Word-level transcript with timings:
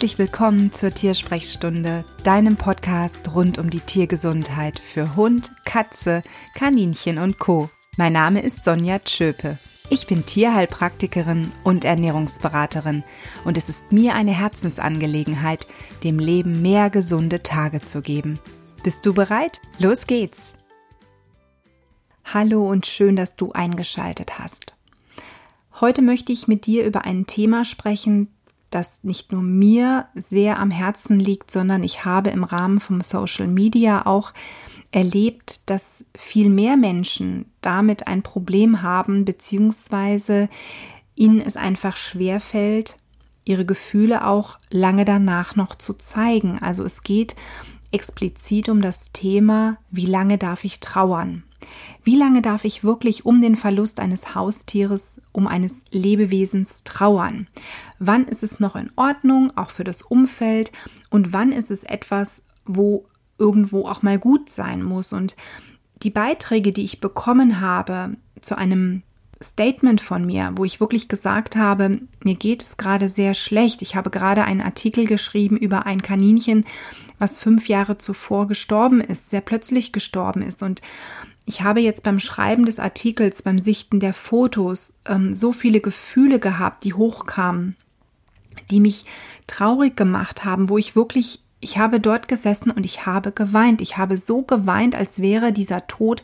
Herzlich 0.00 0.18
willkommen 0.18 0.72
zur 0.72 0.94
Tiersprechstunde, 0.94 2.06
deinem 2.24 2.56
Podcast 2.56 3.34
rund 3.34 3.58
um 3.58 3.68
die 3.68 3.80
Tiergesundheit 3.80 4.78
für 4.78 5.14
Hund, 5.14 5.52
Katze, 5.66 6.22
Kaninchen 6.54 7.18
und 7.18 7.38
Co. 7.38 7.68
Mein 7.98 8.14
Name 8.14 8.40
ist 8.40 8.64
Sonja 8.64 9.00
Tschöpe. 9.00 9.58
Ich 9.90 10.06
bin 10.06 10.24
Tierheilpraktikerin 10.24 11.52
und 11.64 11.84
Ernährungsberaterin 11.84 13.04
und 13.44 13.58
es 13.58 13.68
ist 13.68 13.92
mir 13.92 14.14
eine 14.14 14.30
Herzensangelegenheit, 14.30 15.66
dem 16.02 16.18
Leben 16.18 16.62
mehr 16.62 16.88
gesunde 16.88 17.42
Tage 17.42 17.82
zu 17.82 18.00
geben. 18.00 18.38
Bist 18.82 19.04
du 19.04 19.12
bereit? 19.12 19.60
Los 19.78 20.06
geht's! 20.06 20.54
Hallo 22.24 22.66
und 22.66 22.86
schön, 22.86 23.16
dass 23.16 23.36
du 23.36 23.52
eingeschaltet 23.52 24.38
hast. 24.38 24.72
Heute 25.78 26.00
möchte 26.00 26.32
ich 26.32 26.48
mit 26.48 26.64
dir 26.64 26.86
über 26.86 27.04
ein 27.04 27.26
Thema 27.26 27.66
sprechen, 27.66 28.30
das 28.70 29.00
nicht 29.02 29.32
nur 29.32 29.42
mir 29.42 30.06
sehr 30.14 30.58
am 30.58 30.70
Herzen 30.70 31.18
liegt, 31.18 31.50
sondern 31.50 31.82
ich 31.82 32.04
habe 32.04 32.30
im 32.30 32.44
Rahmen 32.44 32.80
vom 32.80 33.00
Social 33.00 33.46
Media 33.46 34.06
auch 34.06 34.32
erlebt, 34.92 35.68
dass 35.68 36.04
viel 36.16 36.50
mehr 36.50 36.76
Menschen 36.76 37.46
damit 37.60 38.08
ein 38.08 38.22
Problem 38.22 38.82
haben, 38.82 39.24
beziehungsweise 39.24 40.48
ihnen 41.14 41.40
es 41.40 41.56
einfach 41.56 41.96
schwer 41.96 42.40
fällt, 42.40 42.96
ihre 43.44 43.64
Gefühle 43.64 44.26
auch 44.26 44.58
lange 44.70 45.04
danach 45.04 45.56
noch 45.56 45.74
zu 45.74 45.94
zeigen. 45.94 46.58
Also 46.60 46.84
es 46.84 47.02
geht 47.02 47.36
explizit 47.92 48.68
um 48.68 48.80
das 48.80 49.12
Thema, 49.12 49.78
wie 49.90 50.06
lange 50.06 50.38
darf 50.38 50.64
ich 50.64 50.80
trauern? 50.80 51.42
Wie 52.02 52.16
lange 52.16 52.42
darf 52.42 52.64
ich 52.64 52.84
wirklich 52.84 53.24
um 53.24 53.40
den 53.40 53.56
Verlust 53.56 54.00
eines 54.00 54.34
Haustieres, 54.34 55.20
um 55.32 55.46
eines 55.46 55.84
Lebewesens 55.90 56.84
trauern? 56.84 57.46
Wann 57.98 58.26
ist 58.26 58.42
es 58.42 58.60
noch 58.60 58.76
in 58.76 58.90
Ordnung, 58.96 59.52
auch 59.56 59.70
für 59.70 59.84
das 59.84 60.02
Umfeld? 60.02 60.72
Und 61.10 61.32
wann 61.32 61.52
ist 61.52 61.70
es 61.70 61.84
etwas, 61.84 62.42
wo 62.64 63.06
irgendwo 63.38 63.86
auch 63.86 64.02
mal 64.02 64.18
gut 64.18 64.50
sein 64.50 64.82
muss? 64.82 65.12
Und 65.12 65.36
die 66.02 66.10
Beiträge, 66.10 66.72
die 66.72 66.84
ich 66.84 67.00
bekommen 67.00 67.60
habe 67.60 68.16
zu 68.40 68.56
einem 68.56 69.02
Statement 69.42 70.02
von 70.02 70.26
mir, 70.26 70.52
wo 70.56 70.64
ich 70.64 70.80
wirklich 70.80 71.08
gesagt 71.08 71.56
habe, 71.56 72.00
mir 72.22 72.34
geht 72.34 72.62
es 72.62 72.76
gerade 72.76 73.08
sehr 73.08 73.32
schlecht. 73.32 73.80
Ich 73.80 73.96
habe 73.96 74.10
gerade 74.10 74.44
einen 74.44 74.60
Artikel 74.60 75.06
geschrieben 75.06 75.56
über 75.56 75.86
ein 75.86 76.02
Kaninchen, 76.02 76.66
was 77.18 77.38
fünf 77.38 77.68
Jahre 77.68 77.96
zuvor 77.96 78.48
gestorben 78.48 79.00
ist, 79.00 79.30
sehr 79.30 79.40
plötzlich 79.40 79.92
gestorben 79.92 80.42
ist. 80.42 80.62
Und 80.62 80.82
ich 81.50 81.62
habe 81.62 81.80
jetzt 81.80 82.04
beim 82.04 82.20
Schreiben 82.20 82.64
des 82.64 82.78
Artikels, 82.78 83.42
beim 83.42 83.58
Sichten 83.58 83.98
der 83.98 84.14
Fotos 84.14 84.92
ähm, 85.04 85.34
so 85.34 85.52
viele 85.52 85.80
Gefühle 85.80 86.38
gehabt, 86.38 86.84
die 86.84 86.94
hochkamen, 86.94 87.74
die 88.70 88.78
mich 88.78 89.04
traurig 89.48 89.96
gemacht 89.96 90.44
haben, 90.44 90.68
wo 90.68 90.78
ich 90.78 90.94
wirklich, 90.94 91.42
ich 91.58 91.76
habe 91.76 91.98
dort 91.98 92.28
gesessen 92.28 92.70
und 92.70 92.84
ich 92.84 93.04
habe 93.04 93.32
geweint. 93.32 93.80
Ich 93.80 93.96
habe 93.96 94.16
so 94.16 94.42
geweint, 94.42 94.94
als 94.94 95.20
wäre 95.22 95.52
dieser 95.52 95.88
Tod 95.88 96.22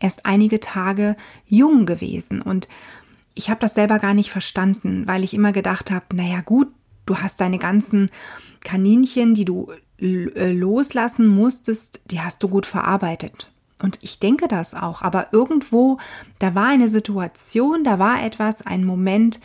erst 0.00 0.26
einige 0.26 0.58
Tage 0.58 1.14
jung 1.46 1.86
gewesen. 1.86 2.42
Und 2.42 2.66
ich 3.36 3.50
habe 3.50 3.60
das 3.60 3.74
selber 3.74 4.00
gar 4.00 4.12
nicht 4.12 4.30
verstanden, 4.30 5.06
weil 5.06 5.22
ich 5.22 5.34
immer 5.34 5.52
gedacht 5.52 5.92
habe, 5.92 6.16
naja 6.16 6.40
gut, 6.40 6.66
du 7.06 7.18
hast 7.18 7.40
deine 7.40 7.58
ganzen 7.58 8.10
Kaninchen, 8.64 9.34
die 9.34 9.44
du 9.44 9.70
äh, 10.00 10.50
loslassen 10.50 11.28
musstest, 11.28 12.00
die 12.06 12.20
hast 12.20 12.42
du 12.42 12.48
gut 12.48 12.66
verarbeitet. 12.66 13.53
Und 13.80 13.98
ich 14.02 14.18
denke 14.18 14.48
das 14.48 14.74
auch, 14.74 15.02
aber 15.02 15.32
irgendwo, 15.32 15.98
da 16.38 16.54
war 16.54 16.68
eine 16.68 16.88
Situation, 16.88 17.84
da 17.84 17.98
war 17.98 18.22
etwas, 18.22 18.64
ein 18.64 18.84
Moment 18.84 19.40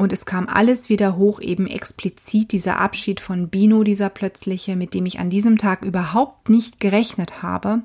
und 0.00 0.14
es 0.14 0.24
kam 0.24 0.48
alles 0.48 0.88
wieder 0.88 1.16
hoch, 1.16 1.42
eben 1.42 1.66
explizit 1.66 2.52
dieser 2.52 2.80
Abschied 2.80 3.20
von 3.20 3.48
Bino, 3.48 3.84
dieser 3.84 4.08
plötzliche, 4.08 4.74
mit 4.74 4.94
dem 4.94 5.04
ich 5.04 5.18
an 5.18 5.28
diesem 5.28 5.58
Tag 5.58 5.84
überhaupt 5.84 6.48
nicht 6.48 6.80
gerechnet 6.80 7.42
habe. 7.42 7.82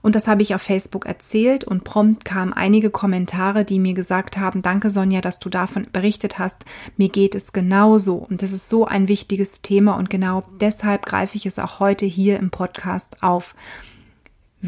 Und 0.00 0.14
das 0.14 0.28
habe 0.28 0.40
ich 0.40 0.54
auf 0.54 0.62
Facebook 0.62 1.04
erzählt 1.04 1.64
und 1.64 1.84
prompt 1.84 2.24
kamen 2.24 2.54
einige 2.54 2.88
Kommentare, 2.90 3.66
die 3.66 3.78
mir 3.78 3.92
gesagt 3.92 4.38
haben, 4.38 4.62
danke 4.62 4.88
Sonja, 4.88 5.20
dass 5.20 5.38
du 5.38 5.50
davon 5.50 5.88
berichtet 5.92 6.38
hast. 6.38 6.64
Mir 6.96 7.10
geht 7.10 7.34
es 7.34 7.52
genauso. 7.52 8.14
Und 8.14 8.40
das 8.40 8.52
ist 8.52 8.70
so 8.70 8.86
ein 8.86 9.06
wichtiges 9.06 9.60
Thema 9.60 9.98
und 9.98 10.08
genau 10.08 10.44
deshalb 10.60 11.04
greife 11.04 11.36
ich 11.36 11.44
es 11.44 11.58
auch 11.58 11.80
heute 11.80 12.06
hier 12.06 12.38
im 12.38 12.50
Podcast 12.50 13.22
auf. 13.22 13.54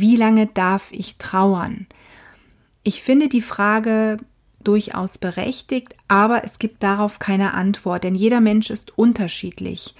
Wie 0.01 0.15
lange 0.15 0.47
darf 0.47 0.93
ich 0.93 1.17
trauern? 1.17 1.89
Ich 2.85 3.03
finde 3.03 3.29
die 3.29 3.43
Frage 3.43 4.19
durchaus 4.63 5.19
berechtigt, 5.19 5.97
aber 6.07 6.45
es 6.45 6.61
gibt 6.61 6.85
darauf 6.85 7.19
keine 7.19 7.53
Antwort, 7.53 8.05
denn 8.05 8.15
jeder 8.15 8.41
Mensch 8.41 8.71
ist 8.71 8.97
unterschiedlich. 8.97 9.97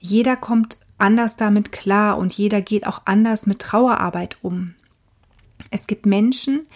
Jeder 0.00 0.34
kommt 0.34 0.78
anders 0.98 1.36
damit 1.36 1.70
klar 1.70 2.18
und 2.18 2.32
jeder 2.32 2.60
geht 2.60 2.88
auch 2.88 3.02
anders 3.04 3.46
mit 3.46 3.60
Trauerarbeit 3.60 4.36
um. 4.42 4.74
Es 5.70 5.86
gibt 5.86 6.06
Menschen, 6.06 6.66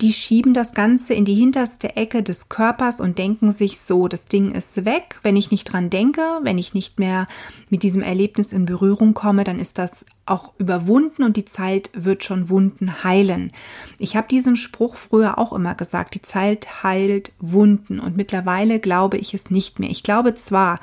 die 0.00 0.12
schieben 0.12 0.54
das 0.54 0.72
Ganze 0.72 1.12
in 1.12 1.24
die 1.24 1.34
hinterste 1.34 1.96
Ecke 1.96 2.22
des 2.22 2.48
Körpers 2.48 3.00
und 3.00 3.18
denken 3.18 3.52
sich 3.52 3.80
so, 3.80 4.08
das 4.08 4.26
Ding 4.26 4.50
ist 4.52 4.84
weg. 4.84 5.20
Wenn 5.22 5.36
ich 5.36 5.50
nicht 5.50 5.64
dran 5.64 5.90
denke, 5.90 6.22
wenn 6.42 6.58
ich 6.58 6.72
nicht 6.72 6.98
mehr 6.98 7.28
mit 7.68 7.82
diesem 7.82 8.02
Erlebnis 8.02 8.52
in 8.52 8.64
Berührung 8.64 9.12
komme, 9.12 9.44
dann 9.44 9.60
ist 9.60 9.78
das 9.78 10.06
auch 10.24 10.52
überwunden 10.58 11.22
und 11.22 11.36
die 11.36 11.44
Zeit 11.44 11.90
wird 11.92 12.24
schon 12.24 12.48
Wunden 12.48 13.04
heilen. 13.04 13.52
Ich 13.98 14.16
habe 14.16 14.28
diesen 14.28 14.56
Spruch 14.56 14.96
früher 14.96 15.38
auch 15.38 15.52
immer 15.52 15.74
gesagt, 15.74 16.14
die 16.14 16.22
Zeit 16.22 16.82
heilt 16.82 17.32
Wunden 17.38 18.00
und 18.00 18.16
mittlerweile 18.16 18.80
glaube 18.80 19.18
ich 19.18 19.34
es 19.34 19.50
nicht 19.50 19.80
mehr. 19.80 19.90
Ich 19.90 20.02
glaube 20.02 20.34
zwar, 20.34 20.80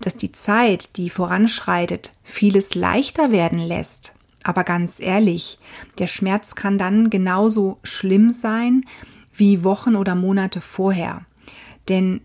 dass 0.00 0.16
die 0.16 0.32
Zeit, 0.32 0.96
die 0.96 1.10
voranschreitet, 1.10 2.12
vieles 2.22 2.74
leichter 2.74 3.30
werden 3.30 3.58
lässt, 3.58 4.14
aber 4.44 4.64
ganz 4.64 5.00
ehrlich, 5.00 5.58
der 5.98 6.06
Schmerz 6.06 6.54
kann 6.54 6.78
dann 6.78 7.10
genauso 7.10 7.78
schlimm 7.82 8.30
sein 8.30 8.84
wie 9.32 9.64
Wochen 9.64 9.96
oder 9.96 10.14
Monate 10.14 10.60
vorher. 10.60 11.22
Denn 11.88 12.20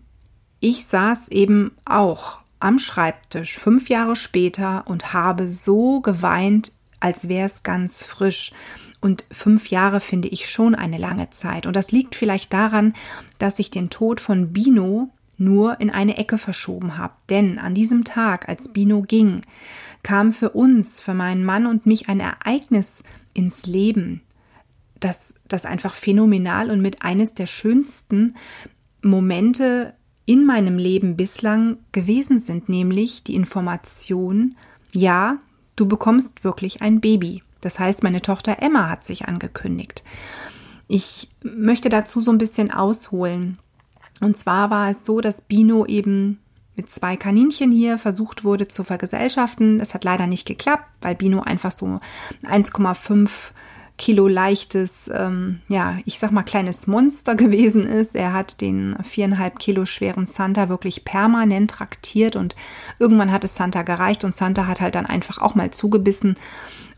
ich 0.60 0.86
saß 0.86 1.28
eben 1.28 1.72
auch 1.84 2.38
am 2.60 2.78
Schreibtisch 2.78 3.58
fünf 3.58 3.88
Jahre 3.88 4.16
später 4.16 4.84
und 4.86 5.12
habe 5.12 5.48
so 5.48 6.00
geweint, 6.00 6.72
als 7.00 7.28
wäre 7.28 7.46
es 7.46 7.62
ganz 7.62 8.02
frisch. 8.02 8.52
Und 9.00 9.24
fünf 9.30 9.68
Jahre 9.68 10.00
finde 10.00 10.28
ich 10.28 10.48
schon 10.48 10.74
eine 10.74 10.96
lange 10.96 11.28
Zeit. 11.28 11.66
Und 11.66 11.76
das 11.76 11.92
liegt 11.92 12.14
vielleicht 12.14 12.52
daran, 12.54 12.94
dass 13.38 13.58
ich 13.58 13.70
den 13.70 13.90
Tod 13.90 14.20
von 14.20 14.54
Bino 14.54 15.10
nur 15.36 15.78
in 15.80 15.90
eine 15.90 16.16
Ecke 16.16 16.38
verschoben 16.38 16.96
habe. 16.96 17.12
Denn 17.28 17.58
an 17.58 17.74
diesem 17.74 18.04
Tag, 18.04 18.48
als 18.48 18.72
Bino 18.72 19.02
ging, 19.02 19.42
kam 20.04 20.32
für 20.32 20.50
uns, 20.50 21.00
für 21.00 21.14
meinen 21.14 21.44
Mann 21.44 21.66
und 21.66 21.86
mich 21.86 22.08
ein 22.08 22.20
Ereignis 22.20 23.02
ins 23.32 23.66
Leben, 23.66 24.20
das, 25.00 25.34
das 25.48 25.66
einfach 25.66 25.94
phänomenal 25.94 26.70
und 26.70 26.80
mit 26.80 27.02
eines 27.02 27.34
der 27.34 27.46
schönsten 27.46 28.36
Momente 29.02 29.94
in 30.26 30.46
meinem 30.46 30.78
Leben 30.78 31.16
bislang 31.16 31.78
gewesen 31.92 32.38
sind, 32.38 32.68
nämlich 32.68 33.24
die 33.24 33.34
Information, 33.34 34.54
ja, 34.92 35.38
du 35.76 35.86
bekommst 35.86 36.44
wirklich 36.44 36.80
ein 36.80 37.00
Baby. 37.00 37.42
Das 37.60 37.78
heißt, 37.78 38.02
meine 38.02 38.22
Tochter 38.22 38.62
Emma 38.62 38.88
hat 38.88 39.04
sich 39.04 39.26
angekündigt. 39.26 40.04
Ich 40.86 41.30
möchte 41.42 41.88
dazu 41.88 42.20
so 42.20 42.30
ein 42.30 42.38
bisschen 42.38 42.70
ausholen. 42.70 43.58
Und 44.20 44.36
zwar 44.36 44.70
war 44.70 44.90
es 44.90 45.04
so, 45.04 45.20
dass 45.20 45.40
Bino 45.40 45.86
eben 45.86 46.38
mit 46.76 46.90
zwei 46.90 47.16
Kaninchen 47.16 47.70
hier 47.70 47.98
versucht 47.98 48.44
wurde 48.44 48.68
zu 48.68 48.84
vergesellschaften. 48.84 49.78
Das 49.78 49.94
hat 49.94 50.04
leider 50.04 50.26
nicht 50.26 50.46
geklappt, 50.46 50.84
weil 51.00 51.14
Bino 51.14 51.40
einfach 51.40 51.72
so 51.72 52.00
1,5 52.44 53.30
Kilo 53.96 54.26
leichtes, 54.26 55.08
ähm, 55.14 55.60
ja, 55.68 55.98
ich 56.04 56.18
sag 56.18 56.32
mal 56.32 56.42
kleines 56.42 56.88
Monster 56.88 57.34
gewesen 57.36 57.86
ist. 57.86 58.16
Er 58.16 58.32
hat 58.32 58.60
den 58.60 58.96
viereinhalb 59.02 59.58
Kilo 59.58 59.86
schweren 59.86 60.26
Santa 60.26 60.68
wirklich 60.68 61.04
permanent 61.04 61.70
traktiert 61.70 62.34
und 62.34 62.56
irgendwann 62.98 63.30
hat 63.30 63.44
es 63.44 63.54
Santa 63.54 63.82
gereicht 63.82 64.24
und 64.24 64.34
Santa 64.34 64.66
hat 64.66 64.80
halt 64.80 64.96
dann 64.96 65.06
einfach 65.06 65.38
auch 65.38 65.54
mal 65.54 65.70
zugebissen. 65.70 66.36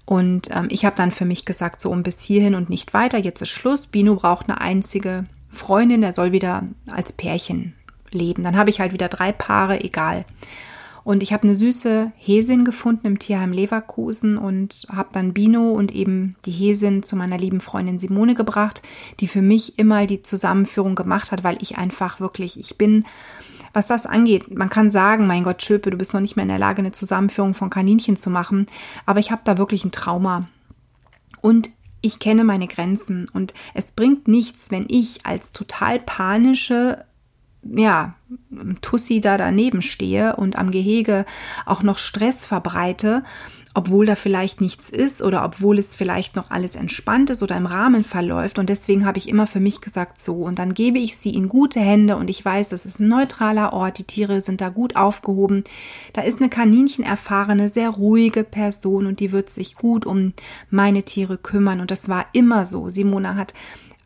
Und 0.07 0.49
ähm, 0.55 0.69
ich 0.71 0.85
habe 0.85 0.97
dann 0.97 1.11
für 1.11 1.25
mich 1.25 1.45
gesagt, 1.45 1.81
so 1.81 1.91
um 1.91 2.03
bis 2.03 2.21
hierhin 2.21 2.55
und 2.55 2.71
nicht 2.71 2.95
weiter, 2.95 3.19
jetzt 3.19 3.43
ist 3.43 3.51
Schluss. 3.51 3.89
Bino 3.89 4.15
braucht 4.15 4.49
eine 4.49 4.61
einzige 4.61 5.27
Freundin, 5.51 6.01
der 6.01 6.15
soll 6.15 6.33
wieder 6.33 6.63
als 6.87 7.13
Pärchen 7.13 7.75
leben. 8.17 8.43
Dann 8.43 8.57
habe 8.57 8.71
ich 8.71 8.81
halt 8.81 8.93
wieder 8.93 9.09
drei 9.09 9.33
Paare, 9.33 9.83
egal. 9.85 10.25
Und 11.07 11.23
ich 11.23 11.33
habe 11.33 11.45
eine 11.45 11.55
süße 11.55 12.11
Häsin 12.17 12.65
gefunden 12.65 13.07
im 13.07 13.21
Tierheim 13.21 13.53
Leverkusen 13.53 14.37
und 14.37 14.89
habe 14.91 15.11
dann 15.13 15.35
Bino 15.35 15.71
und 15.71 15.95
eben 15.95 16.35
die 16.45 16.51
Häsin 16.51 17.05
zu 17.05 17.15
meiner 17.15 17.39
lieben 17.39 17.61
Freundin 17.61 18.01
Simone 18.01 18.35
gebracht, 18.35 18.83
die 19.21 19.29
für 19.29 19.41
mich 19.41 19.79
immer 19.79 20.09
die 20.09 20.25
Zusammenführung 20.25 20.97
gemacht 20.97 21.31
hat, 21.31 21.45
weil 21.45 21.59
ich 21.61 21.79
einfach 21.79 22.19
wirklich, 22.19 22.59
ich 22.59 22.77
bin, 22.77 23.05
was 23.73 23.87
das 23.87 24.05
angeht, 24.05 24.53
man 24.59 24.69
kann 24.69 24.91
sagen, 24.91 25.29
mein 25.29 25.45
Gott, 25.45 25.63
Schöpe, 25.63 25.93
du 25.93 25.97
bist 25.97 26.13
noch 26.13 26.21
nicht 26.21 26.35
mehr 26.35 26.43
in 26.43 26.49
der 26.49 26.59
Lage, 26.59 26.81
eine 26.81 26.91
Zusammenführung 26.91 27.55
von 27.55 27.71
Kaninchen 27.71 28.17
zu 28.17 28.29
machen, 28.29 28.67
aber 29.05 29.21
ich 29.21 29.31
habe 29.31 29.43
da 29.45 29.59
wirklich 29.59 29.85
ein 29.85 29.93
Trauma. 29.93 30.49
Und 31.41 31.71
ich 32.01 32.19
kenne 32.19 32.43
meine 32.43 32.67
Grenzen 32.67 33.29
und 33.33 33.55
es 33.75 33.93
bringt 33.93 34.27
nichts, 34.27 34.73
wenn 34.73 34.87
ich 34.89 35.25
als 35.25 35.53
total 35.53 36.01
panische 36.01 37.05
ja, 37.75 38.15
Tussi 38.81 39.21
da 39.21 39.39
daneben 39.39 39.83
stehe 39.83 40.37
und 40.37 40.59
am 40.59 40.71
Gehege 40.71 41.25
auch 41.65 41.83
noch 41.83 41.99
Stress 41.99 42.47
verbreite 42.47 43.23
obwohl 43.77 44.07
da 44.07 44.15
vielleicht 44.15 44.63
nichts 44.63 44.89
ist 44.89 45.21
oder 45.21 45.45
obwohl 45.45 45.79
es 45.79 45.95
vielleicht 45.95 46.35
noch 46.35 46.51
alles 46.51 46.77
entspannt 46.77 47.29
ist 47.29 47.43
oder 47.43 47.59
im 47.59 47.67
Rahmen 47.67 48.05
verläuft. 48.05 48.59
Und 48.59 48.71
deswegen 48.71 49.05
habe 49.05 49.19
ich 49.19 49.29
immer 49.29 49.47
für 49.47 49.61
mich 49.61 49.83
gesagt, 49.83 50.19
so, 50.19 50.37
und 50.37 50.59
dann 50.59 50.73
gebe 50.73 50.99
ich 50.99 51.19
sie 51.19 51.35
in 51.35 51.51
gute 51.51 51.79
Hände 51.79 52.17
und 52.17 52.31
ich 52.31 52.43
weiß, 52.43 52.71
das 52.71 52.87
ist 52.87 53.01
ein 53.01 53.09
neutraler 53.09 53.75
Ort, 53.75 53.99
die 53.99 54.05
Tiere 54.05 54.41
sind 54.41 54.63
da 54.63 54.71
gut 54.71 54.97
aufgehoben. 54.97 55.63
Da 56.15 56.23
ist 56.23 56.41
eine 56.41 56.49
kaninchenerfahrene, 56.49 57.69
sehr 57.69 57.91
ruhige 57.91 58.45
Person 58.45 59.07
und 59.07 59.21
die 59.21 59.31
wird 59.31 59.51
sich 59.51 59.75
gut 59.75 60.07
um 60.07 60.33
meine 60.71 61.03
Tiere 61.03 61.37
kümmern. 61.37 61.83
Und 61.83 61.91
das 61.91 62.09
war 62.09 62.25
immer 62.33 62.65
so. 62.65 62.89
Simona 62.89 63.35
hat 63.35 63.53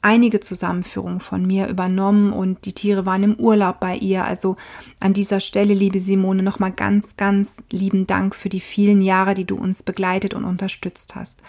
einige 0.02 0.40
Zusammenführungen 0.40 1.20
von 1.20 1.46
mir 1.46 1.68
übernommen 1.68 2.32
und 2.32 2.64
die 2.64 2.72
Tiere 2.72 3.04
waren 3.04 3.22
im 3.22 3.34
Urlaub 3.34 3.80
bei 3.80 3.96
ihr. 3.96 4.24
Also 4.24 4.56
an 4.98 5.12
dieser 5.12 5.40
Stelle, 5.40 5.74
liebe 5.74 6.00
Simone, 6.00 6.42
nochmal 6.42 6.72
ganz, 6.72 7.16
ganz 7.16 7.58
lieben 7.70 8.06
Dank 8.06 8.34
für 8.34 8.48
die 8.48 8.60
vielen 8.60 9.02
Jahre, 9.02 9.34
die 9.34 9.44
du 9.44 9.56
uns 9.56 9.82
begleitet 9.82 10.32
und 10.34 10.44
unterstützt 10.44 11.14
hast. 11.14 11.42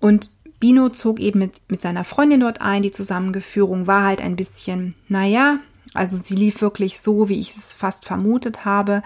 Und 0.00 0.30
Bino 0.60 0.88
zog 0.88 1.20
eben 1.20 1.40
mit, 1.40 1.60
mit 1.68 1.82
seiner 1.82 2.04
Freundin 2.04 2.40
dort 2.40 2.60
ein. 2.60 2.82
Die 2.82 2.92
Zusammenführung 2.92 3.86
war 3.86 4.04
halt 4.04 4.20
ein 4.20 4.36
bisschen, 4.36 4.94
naja, 5.08 5.58
also 5.92 6.16
sie 6.16 6.36
lief 6.36 6.62
wirklich 6.62 7.00
so, 7.00 7.28
wie 7.28 7.38
ich 7.38 7.50
es 7.50 7.74
fast 7.74 8.06
vermutet 8.06 8.64
habe. 8.64 9.02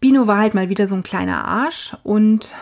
Bino 0.00 0.26
war 0.26 0.38
halt 0.38 0.54
mal 0.54 0.68
wieder 0.68 0.86
so 0.86 0.96
ein 0.96 1.02
kleiner 1.02 1.44
Arsch 1.44 1.96
und 2.02 2.54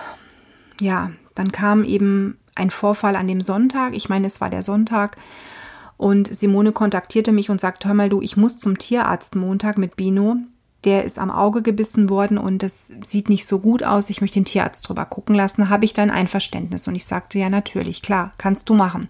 ja, 0.80 1.12
dann 1.34 1.52
kam 1.52 1.84
eben 1.84 2.38
ein 2.56 2.70
Vorfall 2.70 3.16
an 3.16 3.28
dem 3.28 3.40
Sonntag. 3.40 3.94
Ich 3.94 4.08
meine, 4.08 4.26
es 4.26 4.40
war 4.40 4.50
der 4.50 4.62
Sonntag. 4.62 5.16
Und 5.96 6.34
Simone 6.34 6.72
kontaktierte 6.72 7.32
mich 7.32 7.48
und 7.48 7.60
sagte, 7.60 7.88
hör 7.88 7.94
mal 7.94 8.08
du, 8.08 8.20
ich 8.20 8.36
muss 8.36 8.58
zum 8.58 8.78
Tierarzt 8.78 9.34
Montag 9.34 9.78
mit 9.78 9.96
Bino. 9.96 10.36
Der 10.84 11.04
ist 11.04 11.18
am 11.18 11.30
Auge 11.30 11.62
gebissen 11.62 12.10
worden 12.10 12.38
und 12.38 12.62
das 12.62 12.92
sieht 13.02 13.28
nicht 13.28 13.46
so 13.46 13.60
gut 13.60 13.82
aus. 13.82 14.10
Ich 14.10 14.20
möchte 14.20 14.38
den 14.38 14.44
Tierarzt 14.44 14.88
drüber 14.88 15.04
gucken 15.04 15.34
lassen. 15.34 15.68
Habe 15.68 15.84
ich 15.84 15.94
dein 15.94 16.10
Einverständnis? 16.10 16.86
Und 16.86 16.94
ich 16.94 17.06
sagte, 17.06 17.38
ja, 17.38 17.48
natürlich, 17.48 18.02
klar, 18.02 18.32
kannst 18.38 18.68
du 18.68 18.74
machen. 18.74 19.08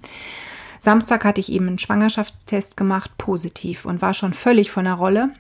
Samstag 0.81 1.25
hatte 1.25 1.41
ich 1.41 1.51
eben 1.51 1.67
einen 1.67 1.79
Schwangerschaftstest 1.79 2.77
gemacht, 2.77 3.11
positiv 3.19 3.85
und 3.85 4.01
war 4.01 4.15
schon 4.15 4.35
völlig 4.35 4.71
von 4.71 4.85
der 4.85 4.95
Rolle 4.95 5.31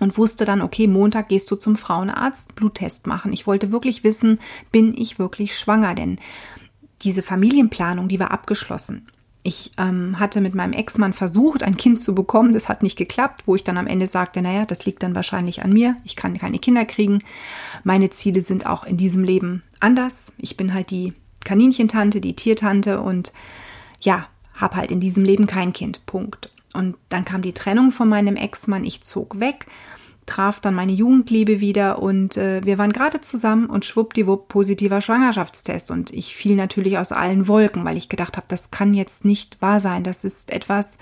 und 0.00 0.16
wusste 0.16 0.44
dann, 0.44 0.62
okay, 0.62 0.86
Montag 0.86 1.28
gehst 1.28 1.50
du 1.50 1.56
zum 1.56 1.76
Frauenarzt, 1.76 2.54
Bluttest 2.54 3.06
machen. 3.06 3.32
Ich 3.32 3.46
wollte 3.46 3.70
wirklich 3.70 4.02
wissen, 4.02 4.40
bin 4.72 4.96
ich 4.96 5.18
wirklich 5.18 5.58
schwanger? 5.58 5.94
Denn 5.94 6.18
diese 7.02 7.22
Familienplanung, 7.22 8.08
die 8.08 8.20
war 8.20 8.30
abgeschlossen. 8.30 9.08
Ich 9.44 9.72
ähm, 9.76 10.20
hatte 10.20 10.40
mit 10.40 10.54
meinem 10.54 10.72
Ex-Mann 10.72 11.12
versucht, 11.12 11.64
ein 11.64 11.76
Kind 11.76 12.00
zu 12.00 12.14
bekommen. 12.14 12.52
Das 12.52 12.68
hat 12.68 12.82
nicht 12.82 12.96
geklappt, 12.96 13.42
wo 13.46 13.56
ich 13.56 13.64
dann 13.64 13.76
am 13.76 13.88
Ende 13.88 14.06
sagte, 14.06 14.40
naja, 14.40 14.64
das 14.64 14.86
liegt 14.86 15.02
dann 15.02 15.16
wahrscheinlich 15.16 15.64
an 15.64 15.72
mir. 15.72 15.96
Ich 16.04 16.14
kann 16.14 16.38
keine 16.38 16.60
Kinder 16.60 16.84
kriegen. 16.84 17.18
Meine 17.82 18.10
Ziele 18.10 18.40
sind 18.40 18.66
auch 18.66 18.84
in 18.84 18.96
diesem 18.96 19.24
Leben 19.24 19.62
anders. 19.80 20.32
Ich 20.38 20.56
bin 20.56 20.72
halt 20.74 20.90
die 20.90 21.12
Kaninchentante, 21.44 22.20
die 22.20 22.36
Tiertante 22.36 23.00
und 23.00 23.32
ja, 24.00 24.28
habe 24.54 24.76
halt 24.76 24.92
in 24.92 25.00
diesem 25.00 25.24
Leben 25.24 25.48
kein 25.48 25.72
Kind. 25.72 26.06
Punkt. 26.06 26.50
Und 26.72 26.96
dann 27.08 27.24
kam 27.24 27.42
die 27.42 27.52
Trennung 27.52 27.90
von 27.90 28.08
meinem 28.08 28.36
Ex-Mann. 28.36 28.84
Ich 28.84 29.02
zog 29.02 29.40
weg 29.40 29.66
traf 30.26 30.60
dann 30.60 30.74
meine 30.74 30.92
Jugendliebe 30.92 31.60
wieder 31.60 32.00
und 32.00 32.36
äh, 32.36 32.60
wir 32.64 32.78
waren 32.78 32.92
gerade 32.92 33.20
zusammen 33.20 33.66
und 33.66 33.84
schwuppdiwupp 33.84 34.48
positiver 34.48 35.00
Schwangerschaftstest 35.00 35.90
und 35.90 36.10
ich 36.10 36.36
fiel 36.36 36.54
natürlich 36.54 36.98
aus 36.98 37.12
allen 37.12 37.48
Wolken, 37.48 37.84
weil 37.84 37.96
ich 37.96 38.08
gedacht 38.08 38.36
habe, 38.36 38.46
das 38.48 38.70
kann 38.70 38.94
jetzt 38.94 39.24
nicht 39.24 39.60
wahr 39.60 39.80
sein. 39.80 40.04
Das 40.04 40.24
ist 40.24 40.52
etwas 40.52 40.98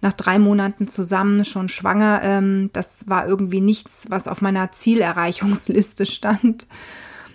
nach 0.00 0.12
drei 0.12 0.38
Monaten 0.38 0.86
zusammen 0.86 1.44
schon 1.44 1.68
schwanger. 1.68 2.20
Ähm, 2.22 2.70
das 2.72 3.08
war 3.08 3.26
irgendwie 3.26 3.60
nichts, 3.60 4.06
was 4.10 4.28
auf 4.28 4.42
meiner 4.42 4.70
Zielerreichungsliste 4.70 6.06
stand. 6.06 6.68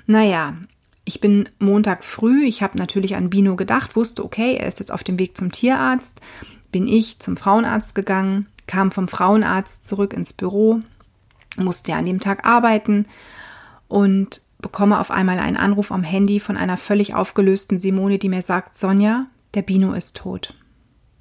Naja, 0.06 0.56
ich 1.04 1.20
bin 1.20 1.50
Montag 1.58 2.04
früh, 2.04 2.46
ich 2.46 2.62
habe 2.62 2.78
natürlich 2.78 3.16
an 3.16 3.30
Bino 3.30 3.56
gedacht, 3.56 3.96
wusste, 3.96 4.24
okay, 4.24 4.56
er 4.56 4.68
ist 4.68 4.80
jetzt 4.80 4.92
auf 4.92 5.04
dem 5.04 5.18
Weg 5.20 5.36
zum 5.36 5.52
Tierarzt, 5.52 6.22
bin 6.72 6.88
ich 6.88 7.20
zum 7.20 7.36
Frauenarzt 7.36 7.96
gegangen, 7.96 8.48
kam 8.68 8.92
vom 8.92 9.08
Frauenarzt 9.08 9.88
zurück 9.88 10.14
ins 10.14 10.34
Büro, 10.34 10.82
musste 11.60 11.94
an 11.94 12.06
dem 12.06 12.20
Tag 12.20 12.46
arbeiten 12.46 13.08
und 13.88 14.42
bekomme 14.62 15.00
auf 15.00 15.12
einmal 15.12 15.40
einen 15.40 15.58
Anruf 15.58 15.92
am 15.92 16.04
Handy 16.04 16.40
von 16.40 16.58
einer 16.58 16.78
völlig 16.78 17.16
aufgelösten 17.16 17.78
Simone, 17.78 18.18
die 18.18 18.30
mir 18.30 18.42
sagt, 18.42 18.78
Sonja, 18.78 19.28
der 19.54 19.62
Bino 19.62 19.94
ist 19.94 20.18
tot. 20.18 20.54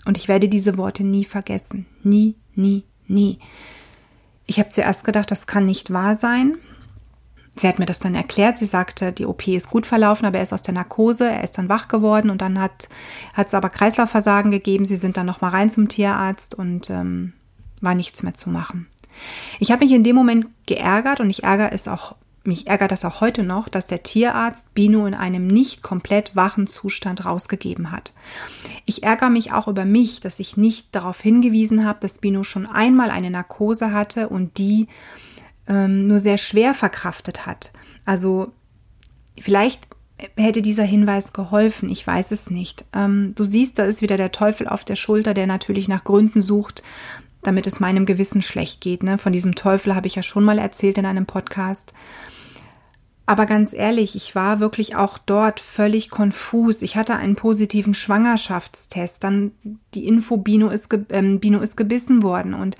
Und 0.05 0.17
ich 0.17 0.29
werde 0.29 0.49
diese 0.49 0.76
Worte 0.76 1.05
nie 1.05 1.25
vergessen. 1.25 1.87
Nie, 2.02 2.37
nie, 2.55 2.85
nie. 3.06 3.38
Ich 4.46 4.58
habe 4.58 4.70
zuerst 4.70 5.05
gedacht, 5.05 5.31
das 5.31 5.46
kann 5.46 5.67
nicht 5.67 5.93
wahr 5.93 6.17
sein. 6.17 6.56
Sie 7.56 7.69
hat 7.69 7.79
mir 7.79 7.87
das 7.87 7.99
dann 7.99 8.14
erklärt. 8.14 8.56
Sie 8.56 8.67
sagte, 8.67 9.12
die 9.12 9.26
OP 9.26 9.46
ist 9.49 9.70
gut 9.70 9.85
verlaufen, 9.85 10.26
aber 10.26 10.38
er 10.38 10.44
ist 10.44 10.52
aus 10.52 10.62
der 10.62 10.75
Narkose. 10.75 11.29
Er 11.29 11.44
ist 11.44 11.58
dann 11.58 11.69
wach 11.69 11.88
geworden 11.88 12.31
und 12.31 12.40
dann 12.40 12.58
hat 12.61 12.88
es 13.37 13.55
aber 13.55 13.69
Kreislaufversagen 13.69 14.50
gegeben. 14.50 14.85
Sie 14.85 14.96
sind 14.96 15.17
dann 15.17 15.26
noch 15.26 15.40
mal 15.40 15.50
rein 15.50 15.70
zum 15.70 15.88
Tierarzt 15.88 16.55
und 16.55 16.88
ähm, 16.90 17.32
war 17.81 17.94
nichts 17.94 18.23
mehr 18.23 18.35
zu 18.35 18.50
machen. 18.50 18.87
Ich 19.59 19.70
habe 19.70 19.85
mich 19.85 19.94
in 19.94 20.05
dem 20.05 20.17
Moment 20.17 20.47
geärgert 20.67 21.20
und 21.20 21.31
ich 21.31 21.44
ärgere 21.44 21.73
es 21.73 21.88
auch 21.88 22.15
mich 22.44 22.67
ärgert 22.67 22.93
das 22.93 23.05
auch 23.05 23.20
heute 23.20 23.43
noch, 23.43 23.69
dass 23.69 23.87
der 23.87 24.03
Tierarzt 24.03 24.73
Bino 24.73 25.06
in 25.06 25.15
einem 25.15 25.47
nicht 25.47 25.82
komplett 25.82 26.35
wachen 26.35 26.67
Zustand 26.67 27.26
rausgegeben 27.26 27.91
hat. 27.91 28.15
Ich 28.87 29.03
ärgere 29.03 29.29
mich 29.29 29.53
auch 29.53 29.69
über 29.69 29.85
mich, 29.85 30.20
dass 30.20 30.41
ich 30.41 30.56
nicht 30.56 30.94
darauf 30.94 31.20
hingewiesen 31.20 31.85
habe, 31.85 31.99
dass 32.00 32.19
Bino 32.19 32.44
schon 32.44 32.65
einmal 32.65 33.11
eine 33.11 33.31
Narkose 33.31 33.93
hatte 33.93 34.31
und 34.31 34.56
die 34.56 34.88
ähm, 35.67 36.06
nur 36.06 36.21
sehr 36.21 36.38
schwer 36.38 36.75
verkraftet 36.75 37.44
hat. 37.44 37.73
Also 38.06 38.53
vielleicht 39.38 39.87
hätte 40.37 40.62
dieser 40.62 40.85
Hinweis 40.85 41.32
geholfen, 41.32 41.91
ich 41.91 42.05
weiß 42.06 42.32
es 42.32 42.50
nicht. 42.50 42.85
Ähm, 42.93 43.35
du 43.35 43.44
siehst, 43.44 43.79
da 43.79 43.85
ist 43.85 44.03
wieder 44.03 44.17
der 44.17 44.32
Teufel 44.32 44.67
auf 44.67 44.85
der 44.85 44.97
Schulter, 44.97 45.35
der 45.35 45.47
natürlich 45.47 45.87
nach 45.87 46.05
Gründen 46.05 46.43
sucht, 46.43 46.82
damit 47.49 47.67
es 47.67 47.81
meinem 47.81 48.05
Gewissen 48.05 48.43
schlecht 48.43 48.83
geht. 48.83 49.03
Ne? 49.03 49.17
Von 49.17 49.33
diesem 49.33 49.55
Teufel 49.55 49.95
habe 49.95 50.06
ich 50.06 50.17
ja 50.17 50.23
schon 50.23 50.45
mal 50.45 50.59
erzählt 50.59 50.99
in 50.99 51.06
einem 51.06 51.25
Podcast. 51.25 51.95
Aber 53.25 53.47
ganz 53.47 53.73
ehrlich, 53.73 54.15
ich 54.15 54.35
war 54.35 54.61
wirklich 54.61 54.97
auch 54.97 55.17
dort 55.17 55.59
völlig 55.59 56.11
konfus. 56.11 56.83
Ich 56.83 56.95
hatte 56.95 57.17
einen 57.17 57.37
positiven 57.37 57.95
Schwangerschaftstest, 57.95 59.25
dann 59.25 59.52
die 59.95 60.07
Info, 60.07 60.37
Bino 60.37 60.69
ist, 60.69 60.93
äh, 60.93 61.23
Bino 61.38 61.61
ist 61.61 61.76
gebissen 61.76 62.23
worden 62.23 62.52
und 62.52 62.76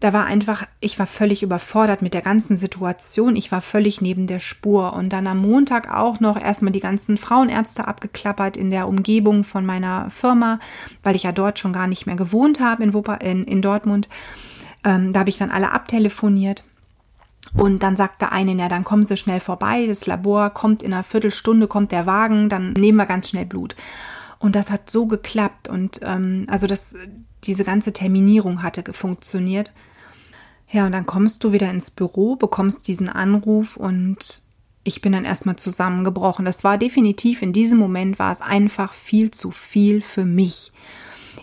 da 0.00 0.14
war 0.14 0.24
einfach, 0.24 0.66
ich 0.80 0.98
war 0.98 1.06
völlig 1.06 1.42
überfordert 1.42 2.00
mit 2.00 2.14
der 2.14 2.22
ganzen 2.22 2.56
Situation. 2.56 3.36
Ich 3.36 3.52
war 3.52 3.60
völlig 3.60 4.00
neben 4.00 4.26
der 4.26 4.40
Spur. 4.40 4.94
Und 4.94 5.10
dann 5.10 5.26
am 5.26 5.38
Montag 5.38 5.94
auch 5.94 6.20
noch 6.20 6.40
erstmal 6.40 6.72
die 6.72 6.80
ganzen 6.80 7.18
Frauenärzte 7.18 7.86
abgeklappert 7.86 8.56
in 8.56 8.70
der 8.70 8.88
Umgebung 8.88 9.44
von 9.44 9.66
meiner 9.66 10.08
Firma, 10.08 10.58
weil 11.02 11.16
ich 11.16 11.24
ja 11.24 11.32
dort 11.32 11.58
schon 11.58 11.74
gar 11.74 11.86
nicht 11.86 12.06
mehr 12.06 12.16
gewohnt 12.16 12.60
habe 12.60 12.82
in, 12.82 12.94
Wupper, 12.94 13.20
in, 13.20 13.44
in 13.44 13.60
Dortmund. 13.60 14.08
Ähm, 14.84 15.12
da 15.12 15.20
habe 15.20 15.28
ich 15.28 15.36
dann 15.36 15.50
alle 15.50 15.72
abtelefoniert. 15.72 16.64
Und 17.54 17.82
dann 17.82 17.96
sagte 17.96 18.32
eine, 18.32 18.54
ja, 18.54 18.70
dann 18.70 18.84
kommen 18.84 19.04
Sie 19.04 19.18
schnell 19.18 19.40
vorbei. 19.40 19.86
Das 19.86 20.06
Labor 20.06 20.48
kommt 20.48 20.82
in 20.82 20.94
einer 20.94 21.04
Viertelstunde, 21.04 21.66
kommt 21.66 21.92
der 21.92 22.06
Wagen, 22.06 22.48
dann 22.48 22.72
nehmen 22.72 22.96
wir 22.96 23.06
ganz 23.06 23.28
schnell 23.28 23.44
Blut. 23.44 23.76
Und 24.38 24.56
das 24.56 24.70
hat 24.70 24.88
so 24.88 25.04
geklappt. 25.06 25.68
Und 25.68 26.00
ähm, 26.02 26.46
also 26.48 26.66
das, 26.66 26.94
diese 27.44 27.64
ganze 27.64 27.92
Terminierung 27.92 28.62
hatte 28.62 28.94
funktioniert. 28.94 29.74
Ja, 30.70 30.86
und 30.86 30.92
dann 30.92 31.06
kommst 31.06 31.42
du 31.42 31.52
wieder 31.52 31.70
ins 31.70 31.90
Büro, 31.90 32.36
bekommst 32.36 32.86
diesen 32.86 33.08
Anruf 33.08 33.76
und 33.76 34.42
ich 34.84 35.00
bin 35.00 35.12
dann 35.12 35.24
erstmal 35.24 35.56
zusammengebrochen. 35.56 36.44
Das 36.44 36.64
war 36.64 36.78
definitiv 36.78 37.42
in 37.42 37.52
diesem 37.52 37.78
Moment 37.78 38.18
war 38.18 38.32
es 38.32 38.40
einfach 38.40 38.94
viel 38.94 39.30
zu 39.30 39.50
viel 39.50 40.00
für 40.00 40.24
mich. 40.24 40.72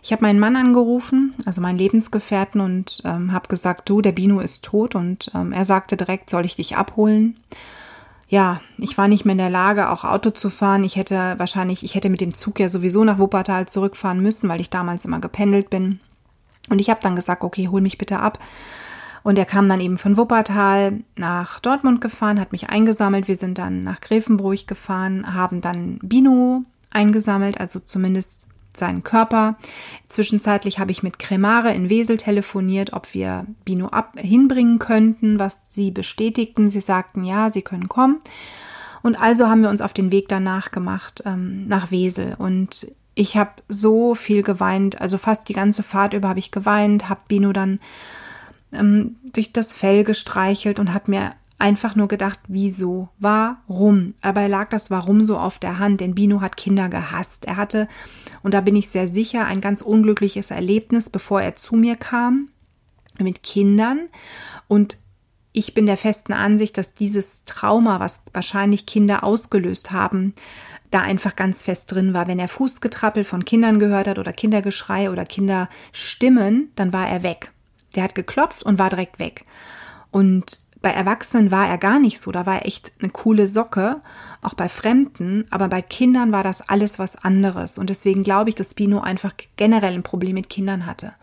Ich 0.01 0.11
habe 0.11 0.23
meinen 0.23 0.39
Mann 0.39 0.55
angerufen, 0.55 1.33
also 1.45 1.61
meinen 1.61 1.77
Lebensgefährten, 1.77 2.61
und 2.61 3.01
ähm, 3.03 3.31
habe 3.31 3.47
gesagt, 3.47 3.89
du, 3.89 4.01
der 4.01 4.11
Bino 4.11 4.39
ist 4.39 4.63
tot. 4.63 4.95
Und 4.95 5.31
ähm, 5.33 5.51
er 5.51 5.65
sagte 5.65 5.97
direkt, 5.97 6.29
soll 6.29 6.45
ich 6.45 6.55
dich 6.55 6.77
abholen? 6.77 7.37
Ja, 8.29 8.61
ich 8.77 8.97
war 8.97 9.07
nicht 9.07 9.25
mehr 9.25 9.33
in 9.33 9.39
der 9.39 9.49
Lage, 9.49 9.89
auch 9.89 10.03
Auto 10.03 10.31
zu 10.31 10.49
fahren. 10.49 10.83
Ich 10.83 10.95
hätte 10.95 11.35
wahrscheinlich, 11.37 11.83
ich 11.83 11.95
hätte 11.95 12.09
mit 12.09 12.21
dem 12.21 12.33
Zug 12.33 12.59
ja 12.59 12.69
sowieso 12.69 13.03
nach 13.03 13.19
Wuppertal 13.19 13.67
zurückfahren 13.67 14.21
müssen, 14.21 14.49
weil 14.49 14.61
ich 14.61 14.69
damals 14.69 15.05
immer 15.05 15.19
gependelt 15.19 15.69
bin. 15.69 15.99
Und 16.69 16.79
ich 16.79 16.89
habe 16.89 16.99
dann 17.01 17.15
gesagt, 17.15 17.43
okay, 17.43 17.69
hol 17.69 17.81
mich 17.81 17.97
bitte 17.97 18.19
ab. 18.19 18.39
Und 19.27 19.37
er 19.37 19.43
kam 19.43 19.67
dann 19.67 19.81
eben 19.81 19.97
von 19.97 20.15
Wuppertal 20.15 21.01
nach 21.17 21.59
Dortmund 21.59 21.99
gefahren, 21.99 22.39
hat 22.39 22.53
mich 22.53 22.69
eingesammelt. 22.69 23.27
Wir 23.27 23.35
sind 23.35 23.57
dann 23.57 23.83
nach 23.83 23.99
Grevenbruch 23.99 24.65
gefahren, 24.67 25.33
haben 25.33 25.59
dann 25.59 25.99
Bino 26.01 26.63
eingesammelt, 26.91 27.59
also 27.59 27.81
zumindest 27.81 28.47
seinen 28.73 29.03
Körper. 29.03 29.57
Zwischenzeitlich 30.07 30.79
habe 30.79 30.91
ich 30.91 31.03
mit 31.03 31.19
Cremare 31.19 31.73
in 31.73 31.89
Wesel 31.89 32.15
telefoniert, 32.15 32.93
ob 32.93 33.13
wir 33.13 33.45
Bino 33.65 33.87
ab 33.87 34.13
hinbringen 34.15 34.79
könnten, 34.79 35.39
was 35.39 35.63
sie 35.67 35.91
bestätigten. 35.91 36.69
Sie 36.69 36.79
sagten, 36.79 37.25
ja, 37.25 37.49
sie 37.49 37.63
können 37.63 37.89
kommen. 37.89 38.21
Und 39.03 39.21
also 39.21 39.49
haben 39.49 39.61
wir 39.61 39.69
uns 39.69 39.81
auf 39.81 39.91
den 39.91 40.13
Weg 40.13 40.29
danach 40.29 40.71
gemacht, 40.71 41.23
ähm, 41.25 41.67
nach 41.67 41.91
Wesel. 41.91 42.35
Und 42.37 42.95
ich 43.13 43.35
habe 43.35 43.51
so 43.67 44.15
viel 44.15 44.41
geweint, 44.41 45.01
also 45.01 45.17
fast 45.17 45.49
die 45.49 45.53
ganze 45.53 45.83
Fahrt 45.83 46.13
über 46.13 46.29
habe 46.29 46.39
ich 46.39 46.51
geweint, 46.51 47.09
habe 47.09 47.19
Bino 47.27 47.51
dann 47.51 47.81
ähm, 48.71 49.17
durch 49.33 49.53
das 49.53 49.73
Fell 49.73 50.03
gestreichelt 50.03 50.79
und 50.79 50.93
habe 50.93 51.11
mir 51.11 51.33
einfach 51.59 51.95
nur 51.95 52.07
gedacht, 52.07 52.39
wieso, 52.47 53.09
warum. 53.19 54.13
Aber 54.21 54.47
lag 54.47 54.69
das 54.69 54.91
Warum 54.91 55.25
so 55.25 55.37
auf 55.37 55.59
der 55.59 55.79
Hand, 55.79 56.01
denn 56.01 56.15
Bino 56.15 56.41
hat 56.41 56.57
Kinder 56.57 56.89
gehasst. 56.89 57.45
Er 57.45 57.57
hatte, 57.57 57.87
und 58.43 58.53
da 58.53 58.61
bin 58.61 58.75
ich 58.75 58.89
sehr 58.89 59.07
sicher, 59.07 59.45
ein 59.45 59.61
ganz 59.61 59.81
unglückliches 59.81 60.51
Erlebnis, 60.51 61.09
bevor 61.09 61.41
er 61.41 61.55
zu 61.55 61.75
mir 61.75 61.95
kam, 61.95 62.49
mit 63.17 63.41
Kindern. 63.41 64.01
Und 64.67 64.99
ich 65.51 65.73
bin 65.73 65.87
der 65.87 65.97
festen 65.97 66.33
Ansicht, 66.33 66.77
dass 66.77 66.93
dieses 66.93 67.43
Trauma, 67.45 67.99
was 67.99 68.25
wahrscheinlich 68.33 68.85
Kinder 68.85 69.23
ausgelöst 69.23 69.91
haben, 69.91 70.33
da 70.91 71.01
einfach 71.01 71.35
ganz 71.35 71.63
fest 71.63 71.91
drin 71.91 72.13
war. 72.13 72.27
Wenn 72.27 72.39
er 72.39 72.47
Fußgetrappel 72.47 73.23
von 73.23 73.43
Kindern 73.43 73.79
gehört 73.79 74.07
hat 74.07 74.19
oder 74.19 74.31
Kindergeschrei 74.31 75.09
oder 75.09 75.25
Kinderstimmen, 75.25 76.71
dann 76.75 76.93
war 76.93 77.07
er 77.07 77.23
weg. 77.23 77.51
Der 77.95 78.03
hat 78.03 78.15
geklopft 78.15 78.63
und 78.63 78.79
war 78.79 78.89
direkt 78.89 79.19
weg. 79.19 79.45
Und 80.11 80.59
bei 80.81 80.91
Erwachsenen 80.91 81.51
war 81.51 81.67
er 81.67 81.77
gar 81.77 81.99
nicht 81.99 82.21
so, 82.21 82.31
da 82.31 82.45
war 82.45 82.55
er 82.55 82.65
echt 82.65 82.91
eine 82.99 83.09
coole 83.09 83.47
Socke, 83.47 84.01
auch 84.41 84.53
bei 84.53 84.69
Fremden, 84.69 85.45
aber 85.49 85.67
bei 85.67 85.81
Kindern 85.81 86.31
war 86.31 86.43
das 86.43 86.69
alles 86.69 86.99
was 86.99 87.15
anderes. 87.15 87.77
Und 87.77 87.89
deswegen 87.89 88.23
glaube 88.23 88.49
ich, 88.49 88.55
dass 88.55 88.75
Bino 88.75 88.99
einfach 88.99 89.33
generell 89.55 89.93
ein 89.93 90.03
Problem 90.03 90.35
mit 90.35 90.49
Kindern 90.49 90.85
hatte. 90.85 91.13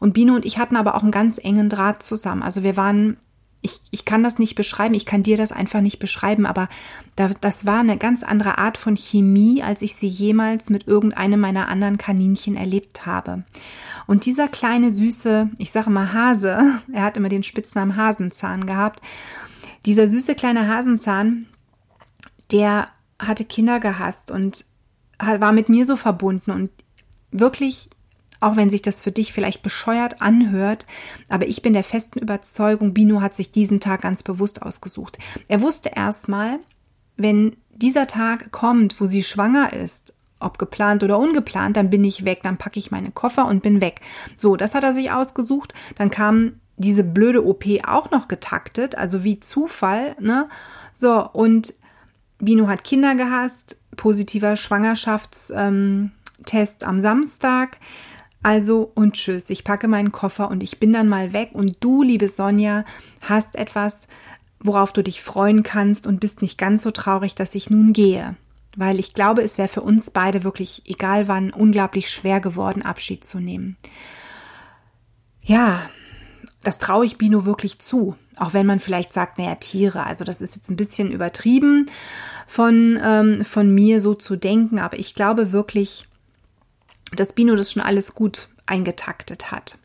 Und 0.00 0.12
Bino 0.12 0.34
und 0.34 0.44
ich 0.44 0.58
hatten 0.58 0.76
aber 0.76 0.94
auch 0.96 1.02
einen 1.02 1.12
ganz 1.12 1.38
engen 1.38 1.68
Draht 1.68 2.02
zusammen. 2.02 2.42
Also 2.42 2.62
wir 2.62 2.76
waren 2.76 3.16
ich, 3.62 3.80
ich 3.90 4.04
kann 4.04 4.22
das 4.22 4.38
nicht 4.38 4.54
beschreiben, 4.54 4.94
ich 4.94 5.04
kann 5.04 5.22
dir 5.22 5.36
das 5.36 5.52
einfach 5.52 5.80
nicht 5.80 5.98
beschreiben, 5.98 6.46
aber 6.46 6.68
da, 7.16 7.28
das 7.40 7.66
war 7.66 7.80
eine 7.80 7.98
ganz 7.98 8.22
andere 8.22 8.58
Art 8.58 8.78
von 8.78 8.96
Chemie, 8.96 9.62
als 9.62 9.82
ich 9.82 9.96
sie 9.96 10.08
jemals 10.08 10.70
mit 10.70 10.86
irgendeinem 10.86 11.40
meiner 11.40 11.68
anderen 11.68 11.98
Kaninchen 11.98 12.56
erlebt 12.56 13.04
habe. 13.04 13.44
Und 14.10 14.26
dieser 14.26 14.48
kleine 14.48 14.90
süße, 14.90 15.50
ich 15.58 15.70
sage 15.70 15.88
mal 15.88 16.12
Hase, 16.12 16.80
er 16.92 17.04
hat 17.04 17.16
immer 17.16 17.28
den 17.28 17.44
Spitznamen 17.44 17.94
Hasenzahn 17.94 18.66
gehabt, 18.66 19.00
dieser 19.86 20.08
süße 20.08 20.34
kleine 20.34 20.66
Hasenzahn, 20.66 21.46
der 22.50 22.88
hatte 23.20 23.44
Kinder 23.44 23.78
gehasst 23.78 24.32
und 24.32 24.64
war 25.20 25.52
mit 25.52 25.68
mir 25.68 25.86
so 25.86 25.96
verbunden 25.96 26.50
und 26.50 26.70
wirklich 27.30 27.88
auch 28.40 28.56
wenn 28.56 28.68
sich 28.68 28.82
das 28.82 29.00
für 29.00 29.12
dich 29.12 29.32
vielleicht 29.32 29.62
bescheuert 29.62 30.20
anhört, 30.20 30.86
aber 31.28 31.46
ich 31.46 31.62
bin 31.62 31.72
der 31.72 31.84
festen 31.84 32.18
Überzeugung, 32.18 32.92
Bino 32.92 33.20
hat 33.20 33.36
sich 33.36 33.52
diesen 33.52 33.78
Tag 33.78 34.02
ganz 34.02 34.24
bewusst 34.24 34.62
ausgesucht. 34.62 35.18
Er 35.46 35.60
wusste 35.60 35.90
erstmal, 35.94 36.58
wenn 37.16 37.56
dieser 37.70 38.08
Tag 38.08 38.50
kommt, 38.50 39.00
wo 39.00 39.06
sie 39.06 39.22
schwanger 39.22 39.72
ist, 39.72 40.14
ob 40.40 40.58
geplant 40.58 41.02
oder 41.02 41.18
ungeplant, 41.18 41.76
dann 41.76 41.90
bin 41.90 42.04
ich 42.04 42.24
weg, 42.24 42.40
dann 42.42 42.56
packe 42.56 42.78
ich 42.78 42.90
meine 42.90 43.10
Koffer 43.10 43.46
und 43.46 43.62
bin 43.62 43.80
weg. 43.80 44.00
So, 44.36 44.56
das 44.56 44.74
hat 44.74 44.84
er 44.84 44.92
sich 44.92 45.12
ausgesucht. 45.12 45.74
Dann 45.96 46.10
kam 46.10 46.54
diese 46.76 47.04
blöde 47.04 47.46
OP 47.46 47.64
auch 47.86 48.10
noch 48.10 48.26
getaktet, 48.26 48.96
also 48.96 49.22
wie 49.22 49.38
Zufall, 49.38 50.16
ne? 50.18 50.48
So, 50.94 51.28
und 51.30 51.74
Bino 52.38 52.68
hat 52.68 52.84
Kinder 52.84 53.14
gehasst, 53.14 53.76
positiver 53.96 54.56
Schwangerschaftstest 54.56 55.52
ähm, 55.54 56.10
am 56.84 57.00
Samstag. 57.00 57.78
Also 58.42 58.90
und 58.94 59.14
tschüss, 59.14 59.50
ich 59.50 59.64
packe 59.64 59.86
meinen 59.86 60.12
Koffer 60.12 60.50
und 60.50 60.62
ich 60.62 60.80
bin 60.80 60.94
dann 60.94 61.08
mal 61.08 61.34
weg 61.34 61.50
und 61.52 61.76
du, 61.80 62.02
liebe 62.02 62.28
Sonja, 62.28 62.86
hast 63.20 63.56
etwas, 63.56 64.00
worauf 64.58 64.92
du 64.92 65.02
dich 65.02 65.22
freuen 65.22 65.62
kannst 65.62 66.06
und 66.06 66.20
bist 66.20 66.40
nicht 66.40 66.56
ganz 66.56 66.82
so 66.82 66.90
traurig, 66.90 67.34
dass 67.34 67.54
ich 67.54 67.68
nun 67.68 67.92
gehe. 67.92 68.36
Weil 68.76 69.00
ich 69.00 69.14
glaube, 69.14 69.42
es 69.42 69.58
wäre 69.58 69.68
für 69.68 69.82
uns 69.82 70.10
beide 70.10 70.44
wirklich, 70.44 70.82
egal 70.86 71.28
wann, 71.28 71.52
unglaublich 71.52 72.10
schwer 72.10 72.40
geworden, 72.40 72.82
Abschied 72.82 73.24
zu 73.24 73.40
nehmen. 73.40 73.76
Ja, 75.42 75.90
das 76.62 76.78
traue 76.78 77.04
ich 77.04 77.18
Bino 77.18 77.46
wirklich 77.46 77.78
zu. 77.78 78.16
Auch 78.36 78.52
wenn 78.54 78.66
man 78.66 78.80
vielleicht 78.80 79.12
sagt, 79.12 79.38
naja, 79.38 79.56
Tiere, 79.56 80.06
also 80.06 80.24
das 80.24 80.40
ist 80.40 80.56
jetzt 80.56 80.70
ein 80.70 80.76
bisschen 80.76 81.10
übertrieben 81.10 81.90
von, 82.46 82.98
ähm, 83.02 83.44
von 83.44 83.74
mir 83.74 84.00
so 84.00 84.14
zu 84.14 84.36
denken, 84.36 84.78
aber 84.78 84.98
ich 84.98 85.14
glaube 85.14 85.52
wirklich, 85.52 86.06
dass 87.12 87.34
Bino 87.34 87.56
das 87.56 87.72
schon 87.72 87.82
alles 87.82 88.14
gut 88.14 88.48
eingetaktet 88.66 89.50
hat. 89.50 89.78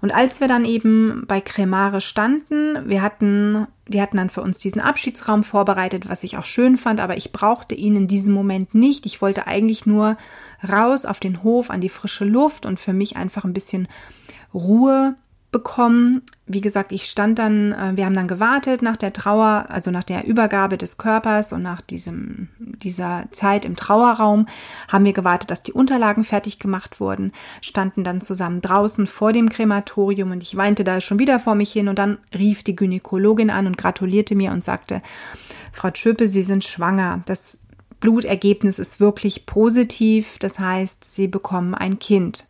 Und 0.00 0.12
als 0.12 0.40
wir 0.40 0.48
dann 0.48 0.64
eben 0.64 1.24
bei 1.26 1.40
Cremare 1.40 2.00
standen, 2.00 2.88
wir 2.88 3.00
hatten, 3.00 3.66
die 3.88 4.00
hatten 4.00 4.16
dann 4.16 4.30
für 4.30 4.40
uns 4.40 4.58
diesen 4.58 4.80
Abschiedsraum 4.80 5.44
vorbereitet, 5.44 6.08
was 6.08 6.24
ich 6.24 6.36
auch 6.36 6.46
schön 6.46 6.76
fand, 6.76 7.00
aber 7.00 7.16
ich 7.16 7.32
brauchte 7.32 7.74
ihn 7.74 7.96
in 7.96 8.08
diesem 8.08 8.32
Moment 8.32 8.74
nicht. 8.74 9.04
Ich 9.04 9.20
wollte 9.20 9.46
eigentlich 9.46 9.84
nur 9.84 10.16
raus 10.66 11.04
auf 11.04 11.20
den 11.20 11.42
Hof, 11.42 11.70
an 11.70 11.80
die 11.80 11.90
frische 11.90 12.24
Luft 12.24 12.64
und 12.64 12.80
für 12.80 12.92
mich 12.92 13.16
einfach 13.16 13.44
ein 13.44 13.52
bisschen 13.52 13.88
Ruhe 14.54 15.16
bekommen. 15.54 16.22
Wie 16.48 16.60
gesagt, 16.60 16.90
ich 16.90 17.08
stand 17.08 17.38
dann, 17.38 17.70
äh, 17.70 17.92
wir 17.94 18.06
haben 18.06 18.16
dann 18.16 18.26
gewartet 18.26 18.82
nach 18.82 18.96
der 18.96 19.12
Trauer, 19.12 19.66
also 19.68 19.92
nach 19.92 20.02
der 20.02 20.26
Übergabe 20.26 20.76
des 20.76 20.98
Körpers 20.98 21.52
und 21.52 21.62
nach 21.62 21.80
diesem, 21.80 22.48
dieser 22.58 23.26
Zeit 23.30 23.64
im 23.64 23.76
Trauerraum, 23.76 24.46
haben 24.88 25.04
wir 25.04 25.12
gewartet, 25.12 25.52
dass 25.52 25.62
die 25.62 25.72
Unterlagen 25.72 26.24
fertig 26.24 26.58
gemacht 26.58 26.98
wurden, 26.98 27.30
standen 27.60 28.02
dann 28.02 28.20
zusammen 28.20 28.62
draußen 28.62 29.06
vor 29.06 29.32
dem 29.32 29.48
Krematorium 29.48 30.32
und 30.32 30.42
ich 30.42 30.56
weinte 30.56 30.82
da 30.82 31.00
schon 31.00 31.20
wieder 31.20 31.38
vor 31.38 31.54
mich 31.54 31.72
hin 31.72 31.88
und 31.88 32.00
dann 32.00 32.18
rief 32.36 32.64
die 32.64 32.74
Gynäkologin 32.74 33.50
an 33.50 33.68
und 33.68 33.78
gratulierte 33.78 34.34
mir 34.34 34.50
und 34.50 34.64
sagte, 34.64 35.02
Frau 35.70 35.90
Schöpe, 35.94 36.26
Sie 36.26 36.42
sind 36.42 36.64
schwanger. 36.64 37.22
Das 37.26 37.62
Blutergebnis 38.00 38.80
ist 38.80 38.98
wirklich 38.98 39.46
positiv, 39.46 40.36
das 40.40 40.58
heißt, 40.58 41.04
Sie 41.04 41.28
bekommen 41.28 41.76
ein 41.76 42.00
Kind. 42.00 42.48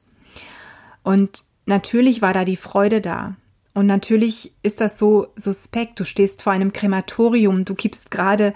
Und 1.02 1.44
natürlich 1.66 2.22
war 2.22 2.32
da 2.32 2.44
die 2.44 2.56
Freude 2.56 3.00
da. 3.00 3.36
Und 3.74 3.86
natürlich 3.86 4.52
ist 4.62 4.80
das 4.80 4.98
so 4.98 5.28
suspekt. 5.34 5.98
Du 5.98 6.04
stehst 6.04 6.42
vor 6.42 6.52
einem 6.52 6.72
Krematorium, 6.72 7.64
du 7.64 7.74
gibst 7.74 8.10
gerade 8.10 8.54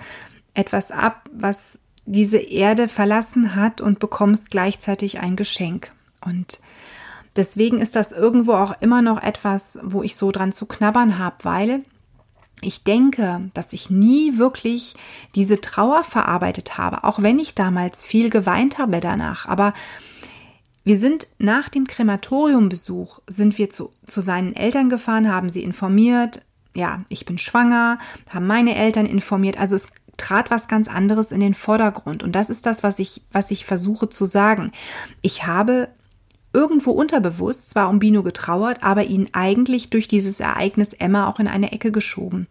etwas 0.55 0.91
ab, 0.91 1.29
was 1.33 1.79
diese 2.07 2.39
Erde 2.39 2.89
verlassen 2.89 3.55
hat 3.55 3.81
und 3.81 3.99
bekommst 3.99 4.51
gleichzeitig 4.51 5.19
ein 5.19 5.37
Geschenk. 5.37 5.93
Und 6.25 6.61
deswegen 7.37 7.81
ist 7.81 7.97
das 7.97 8.13
irgendwo 8.13 8.55
auch 8.55 8.81
immer 8.81 9.03
noch 9.03 9.23
etwas, 9.23 9.79
wo 9.83 10.03
ich 10.03 10.17
so 10.17 10.31
dran 10.31 10.53
zu 10.53 10.67
knabbern 10.67 11.19
habe, 11.19 11.37
weil 11.43 11.85
ich 12.61 12.83
denke, 12.83 13.51
dass 13.55 13.73
ich 13.73 13.91
nie 13.91 14.39
wirklich 14.39 14.95
diese 15.35 15.61
Trauer 15.61 16.03
verarbeitet 16.03 16.79
habe, 16.79 17.05
auch 17.05 17.23
wenn 17.23 17.39
ich 17.39 17.55
damals 17.55 18.05
viel 18.05 18.31
geweint 18.31 18.79
habe 18.79 19.01
danach. 19.01 19.47
Aber 19.47 19.75
wir 20.89 20.99
sind 20.99 21.27
nach 21.39 21.69
dem 21.69 21.87
Krematoriumbesuch, 21.87 23.21
sind 23.27 23.59
wir 23.59 23.69
zu, 23.69 23.93
zu 24.07 24.23
seinen 24.23 24.57
Eltern 24.57 24.89
gefahren, 24.89 25.31
haben 25.31 25.51
sie 25.51 25.63
informiert, 25.63 26.41
ja, 26.75 27.03
ich 27.11 27.27
bin 27.27 27.37
schwanger, 27.37 27.99
haben 28.31 28.47
meine 28.47 28.75
Eltern 28.75 29.05
informiert. 29.05 29.61
Also 29.61 29.77
es 29.77 29.93
trat 30.17 30.51
was 30.51 30.67
ganz 30.67 30.89
anderes 30.89 31.31
in 31.31 31.41
den 31.41 31.53
Vordergrund. 31.53 32.23
Und 32.23 32.33
das 32.33 32.49
ist 32.49 32.65
das, 32.65 32.83
was 32.83 33.01
ich, 33.01 33.21
was 33.33 33.51
ich 33.51 33.67
versuche 33.67 34.09
zu 34.09 34.25
sagen. 34.25 34.73
Ich 35.21 35.47
habe 35.47 35.89
irgendwo 36.55 36.93
unterbewusst 36.93 37.69
zwar 37.69 37.91
um 37.91 37.99
Bino 37.99 38.23
getrauert, 38.23 38.83
aber 38.83 39.05
ihn 39.05 39.29
eigentlich 39.33 39.91
durch 39.91 40.09
dieses 40.09 40.41
Ereignis 40.41 40.95
Emma 40.95 41.29
auch 41.29 41.39
in 41.39 41.49
eine 41.49 41.71
Ecke 41.73 41.93
geschoben. 41.93 42.47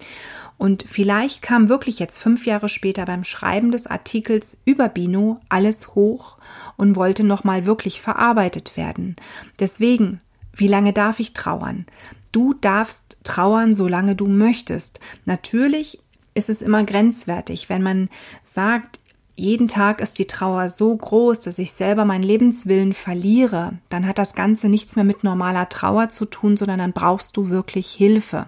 Und 0.57 0.85
vielleicht 0.87 1.41
kam 1.41 1.69
wirklich 1.69 1.99
jetzt 1.99 2.19
fünf 2.19 2.45
Jahre 2.45 2.69
später 2.69 3.05
beim 3.05 3.23
Schreiben 3.23 3.71
des 3.71 3.85
Artikels 3.85 4.63
über 4.65 4.89
Bino 4.89 5.39
alles 5.49 5.95
hoch 5.95 6.37
und 6.77 6.95
wollte 6.95 7.23
nochmal 7.23 7.65
wirklich 7.65 8.01
verarbeitet 8.01 8.75
werden. 8.75 9.15
Deswegen, 9.59 10.19
wie 10.53 10.67
lange 10.67 10.93
darf 10.93 11.19
ich 11.19 11.33
trauern? 11.33 11.85
Du 12.31 12.53
darfst 12.53 13.19
trauern, 13.23 13.75
solange 13.75 14.15
du 14.15 14.27
möchtest. 14.27 14.99
Natürlich 15.25 15.99
ist 16.33 16.49
es 16.49 16.61
immer 16.61 16.83
grenzwertig, 16.83 17.69
wenn 17.69 17.83
man 17.83 18.09
sagt, 18.43 18.99
jeden 19.35 19.67
Tag 19.67 20.01
ist 20.01 20.17
die 20.17 20.25
Trauer 20.25 20.71
so 20.71 20.95
groß, 20.95 21.41
dass 21.41 21.59
ich 21.59 21.71
selber 21.71 22.05
meinen 22.05 22.23
Lebenswillen 22.23 22.93
verliere, 22.93 23.73
dann 23.89 24.07
hat 24.07 24.17
das 24.17 24.33
Ganze 24.33 24.67
nichts 24.67 24.95
mehr 24.95 25.05
mit 25.05 25.23
normaler 25.23 25.69
Trauer 25.69 26.09
zu 26.09 26.25
tun, 26.25 26.57
sondern 26.57 26.79
dann 26.79 26.93
brauchst 26.93 27.37
du 27.37 27.49
wirklich 27.49 27.91
Hilfe. 27.91 28.47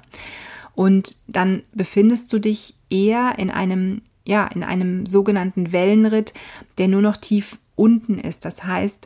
Und 0.80 1.18
dann 1.28 1.64
befindest 1.74 2.32
du 2.32 2.40
dich 2.40 2.74
eher 2.90 3.38
in 3.38 3.52
einem, 3.52 4.02
ja, 4.26 4.48
in 4.48 4.64
einem 4.64 5.06
sogenannten 5.06 5.74
Wellenritt, 5.74 6.34
der 6.78 6.88
nur 6.88 7.02
noch 7.02 7.18
tief 7.18 7.58
unten 7.76 8.18
ist. 8.18 8.46
Das 8.46 8.64
heißt, 8.64 9.06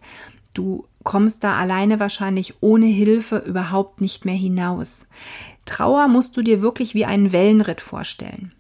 du 0.54 0.86
kommst 1.02 1.44
da 1.44 1.56
alleine 1.56 2.00
wahrscheinlich 2.00 2.54
ohne 2.62 2.86
Hilfe 2.86 3.38
überhaupt 3.38 4.02
nicht 4.02 4.24
mehr 4.24 4.36
hinaus. 4.36 5.08
Trauer 5.66 6.08
musst 6.10 6.38
du 6.38 6.44
dir 6.44 6.62
wirklich 6.62 6.94
wie 6.94 7.06
einen 7.06 7.32
Wellenritt 7.32 7.82
vorstellen. 7.82 8.52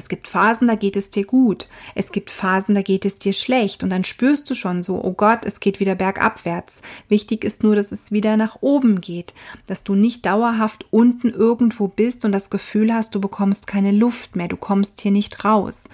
Es 0.00 0.08
gibt 0.08 0.28
Phasen, 0.28 0.66
da 0.66 0.76
geht 0.76 0.96
es 0.96 1.10
dir 1.10 1.26
gut. 1.26 1.68
Es 1.94 2.10
gibt 2.10 2.30
Phasen, 2.30 2.74
da 2.74 2.80
geht 2.80 3.04
es 3.04 3.18
dir 3.18 3.34
schlecht. 3.34 3.82
Und 3.82 3.90
dann 3.90 4.02
spürst 4.02 4.48
du 4.48 4.54
schon 4.54 4.82
so, 4.82 4.98
oh 5.04 5.12
Gott, 5.12 5.40
es 5.44 5.60
geht 5.60 5.78
wieder 5.78 5.94
bergabwärts. 5.94 6.80
Wichtig 7.10 7.44
ist 7.44 7.62
nur, 7.62 7.76
dass 7.76 7.92
es 7.92 8.10
wieder 8.10 8.38
nach 8.38 8.62
oben 8.62 9.02
geht. 9.02 9.34
Dass 9.66 9.84
du 9.84 9.94
nicht 9.94 10.24
dauerhaft 10.24 10.86
unten 10.90 11.28
irgendwo 11.28 11.86
bist 11.86 12.24
und 12.24 12.32
das 12.32 12.48
Gefühl 12.48 12.94
hast, 12.94 13.14
du 13.14 13.20
bekommst 13.20 13.66
keine 13.66 13.92
Luft 13.92 14.36
mehr. 14.36 14.48
Du 14.48 14.56
kommst 14.56 15.02
hier 15.02 15.10
nicht 15.10 15.44
raus. 15.44 15.84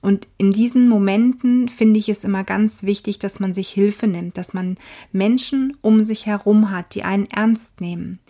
Und 0.00 0.28
in 0.38 0.52
diesen 0.52 0.88
Momenten 0.88 1.68
finde 1.68 1.98
ich 1.98 2.08
es 2.08 2.22
immer 2.22 2.44
ganz 2.44 2.84
wichtig, 2.84 3.18
dass 3.18 3.40
man 3.40 3.52
sich 3.52 3.68
Hilfe 3.68 4.06
nimmt, 4.06 4.38
dass 4.38 4.54
man 4.54 4.78
Menschen 5.10 5.76
um 5.80 6.04
sich 6.04 6.26
herum 6.26 6.70
hat, 6.70 6.94
die 6.94 7.02
einen 7.02 7.26
ernst 7.26 7.80
nehmen. 7.80 8.20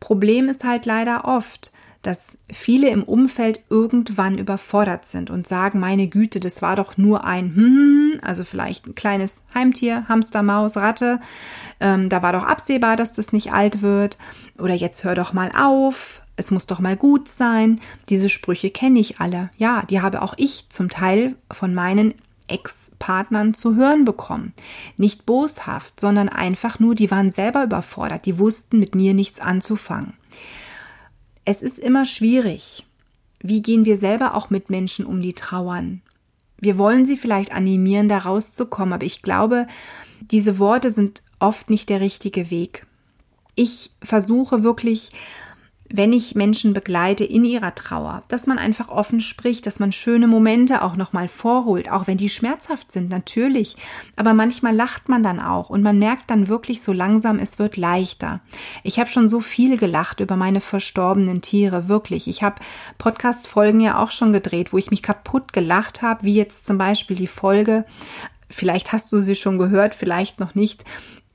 Problem 0.00 0.50
ist 0.50 0.64
halt 0.64 0.84
leider 0.84 1.24
oft, 1.24 1.72
dass 2.06 2.38
viele 2.52 2.88
im 2.88 3.02
Umfeld 3.02 3.62
irgendwann 3.68 4.38
überfordert 4.38 5.06
sind 5.06 5.30
und 5.30 5.46
sagen, 5.46 5.80
meine 5.80 6.06
Güte, 6.06 6.40
das 6.40 6.62
war 6.62 6.76
doch 6.76 6.96
nur 6.96 7.24
ein, 7.24 7.54
hm, 7.54 8.20
also 8.22 8.44
vielleicht 8.44 8.86
ein 8.86 8.94
kleines 8.94 9.42
Heimtier, 9.54 10.08
Hamster, 10.08 10.42
Maus, 10.42 10.76
Ratte, 10.76 11.20
ähm, 11.80 12.08
da 12.08 12.22
war 12.22 12.32
doch 12.32 12.44
absehbar, 12.44 12.96
dass 12.96 13.12
das 13.12 13.32
nicht 13.32 13.52
alt 13.52 13.82
wird, 13.82 14.18
oder 14.58 14.74
jetzt 14.74 15.04
hör 15.04 15.14
doch 15.14 15.32
mal 15.32 15.50
auf, 15.56 16.22
es 16.36 16.50
muss 16.50 16.66
doch 16.66 16.80
mal 16.80 16.96
gut 16.96 17.28
sein. 17.28 17.80
Diese 18.10 18.28
Sprüche 18.28 18.70
kenne 18.70 18.98
ich 18.98 19.20
alle. 19.20 19.48
Ja, 19.56 19.84
die 19.88 20.02
habe 20.02 20.20
auch 20.20 20.34
ich 20.36 20.68
zum 20.68 20.90
Teil 20.90 21.34
von 21.50 21.74
meinen 21.74 22.12
Ex-Partnern 22.48 23.54
zu 23.54 23.74
hören 23.74 24.04
bekommen. 24.04 24.52
Nicht 24.98 25.26
boshaft, 25.26 25.98
sondern 25.98 26.28
einfach 26.28 26.78
nur, 26.78 26.94
die 26.94 27.10
waren 27.10 27.30
selber 27.30 27.64
überfordert, 27.64 28.26
die 28.26 28.38
wussten 28.38 28.78
mit 28.78 28.94
mir 28.94 29.14
nichts 29.14 29.40
anzufangen. 29.40 30.14
Es 31.46 31.62
ist 31.62 31.78
immer 31.78 32.04
schwierig. 32.04 32.84
Wie 33.40 33.62
gehen 33.62 33.84
wir 33.84 33.96
selber 33.96 34.34
auch 34.34 34.50
mit 34.50 34.68
Menschen 34.68 35.06
um, 35.06 35.22
die 35.22 35.32
trauern? 35.32 36.02
Wir 36.58 36.76
wollen 36.76 37.06
sie 37.06 37.16
vielleicht 37.16 37.52
animieren, 37.52 38.08
da 38.08 38.18
rauszukommen, 38.18 38.92
aber 38.92 39.06
ich 39.06 39.22
glaube, 39.22 39.68
diese 40.20 40.58
Worte 40.58 40.90
sind 40.90 41.22
oft 41.38 41.70
nicht 41.70 41.88
der 41.88 42.00
richtige 42.00 42.50
Weg. 42.50 42.86
Ich 43.54 43.92
versuche 44.02 44.64
wirklich 44.64 45.12
wenn 45.90 46.12
ich 46.12 46.34
Menschen 46.34 46.72
begleite 46.72 47.24
in 47.24 47.44
ihrer 47.44 47.74
Trauer, 47.74 48.22
dass 48.28 48.46
man 48.46 48.58
einfach 48.58 48.88
offen 48.88 49.20
spricht, 49.20 49.66
dass 49.66 49.78
man 49.78 49.92
schöne 49.92 50.26
Momente 50.26 50.82
auch 50.82 50.96
nochmal 50.96 51.28
vorholt, 51.28 51.90
auch 51.90 52.06
wenn 52.06 52.16
die 52.16 52.28
schmerzhaft 52.28 52.90
sind, 52.90 53.10
natürlich. 53.10 53.76
Aber 54.16 54.34
manchmal 54.34 54.74
lacht 54.74 55.08
man 55.08 55.22
dann 55.22 55.40
auch 55.40 55.70
und 55.70 55.82
man 55.82 55.98
merkt 55.98 56.30
dann 56.30 56.48
wirklich 56.48 56.82
so 56.82 56.92
langsam, 56.92 57.38
es 57.38 57.58
wird 57.58 57.76
leichter. 57.76 58.40
Ich 58.82 58.98
habe 58.98 59.10
schon 59.10 59.28
so 59.28 59.40
viel 59.40 59.78
gelacht 59.78 60.20
über 60.20 60.36
meine 60.36 60.60
verstorbenen 60.60 61.42
Tiere, 61.42 61.88
wirklich. 61.88 62.28
Ich 62.28 62.42
habe 62.42 62.60
Podcast-Folgen 62.98 63.80
ja 63.80 64.02
auch 64.02 64.10
schon 64.10 64.32
gedreht, 64.32 64.72
wo 64.72 64.78
ich 64.78 64.90
mich 64.90 65.02
kaputt 65.02 65.52
gelacht 65.52 66.02
habe, 66.02 66.24
wie 66.24 66.34
jetzt 66.34 66.66
zum 66.66 66.78
Beispiel 66.78 67.16
die 67.16 67.26
Folge 67.26 67.84
Vielleicht 68.48 68.92
hast 68.92 69.12
du 69.12 69.18
sie 69.18 69.34
schon 69.34 69.58
gehört, 69.58 69.94
vielleicht 69.94 70.38
noch 70.38 70.54
nicht, 70.54 70.84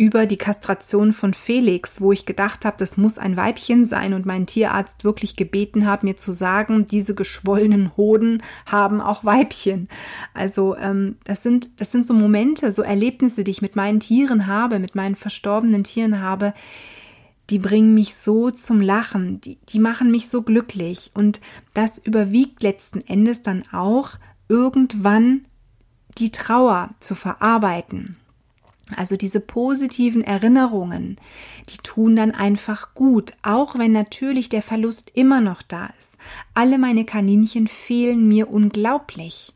über 0.02 0.26
die 0.26 0.38
Kastration 0.38 1.14
von 1.14 1.36
Felix, 1.36 2.02
wo 2.02 2.12
ich 2.12 2.26
gedacht 2.26 2.66
habe, 2.66 2.76
das 2.80 2.98
muss 2.98 3.20
ein 3.20 3.38
Weibchen 3.38 3.86
sein 3.86 4.16
und 4.16 4.26
mein 4.26 4.48
Tierarzt 4.48 5.04
wirklich 5.04 5.36
gebeten 5.36 5.86
hat, 5.86 6.02
mir 6.02 6.18
zu 6.18 6.32
sagen, 6.32 6.88
diese 6.88 7.14
geschwollenen 7.14 7.96
Hoden 7.98 8.42
haben 8.66 9.00
auch 9.00 9.24
Weibchen. 9.24 9.90
Also 10.34 10.76
ähm, 10.76 11.18
das 11.24 11.44
sind 11.44 11.80
das 11.80 11.92
sind 11.92 12.08
so 12.08 12.16
Momente, 12.16 12.72
so 12.72 12.82
Erlebnisse, 12.82 13.44
die 13.44 13.52
ich 13.52 13.62
mit 13.62 13.76
meinen 13.76 14.00
Tieren 14.00 14.48
habe, 14.48 14.80
mit 14.80 14.96
meinen 14.96 15.14
verstorbenen 15.14 15.84
Tieren 15.84 16.20
habe. 16.20 16.56
Die 17.52 17.60
bringen 17.60 17.94
mich 17.94 18.16
so 18.16 18.50
zum 18.50 18.82
Lachen, 18.82 19.40
die, 19.42 19.60
die 19.70 19.80
machen 19.80 20.10
mich 20.10 20.30
so 20.30 20.42
glücklich 20.42 21.12
und 21.14 21.42
das 21.76 22.00
überwiegt 22.00 22.64
letzten 22.64 23.02
Endes 23.02 23.44
dann 23.44 23.66
auch 23.72 24.14
irgendwann 24.50 25.46
die 26.18 26.32
Trauer 26.32 26.90
zu 27.00 27.14
verarbeiten. 27.14 28.18
Also 28.96 29.18
diese 29.18 29.40
positiven 29.40 30.24
Erinnerungen, 30.24 31.18
die 31.70 31.78
tun 31.78 32.16
dann 32.16 32.32
einfach 32.32 32.94
gut, 32.94 33.34
auch 33.42 33.78
wenn 33.78 33.92
natürlich 33.92 34.50
der 34.50 34.62
Verlust 34.62 35.12
immer 35.14 35.42
noch 35.42 35.62
da 35.62 35.90
ist. 35.98 36.18
Alle 36.54 36.78
meine 36.78 37.06
Kaninchen 37.06 37.68
fehlen 37.68 38.28
mir 38.28 38.50
unglaublich. 38.50 39.54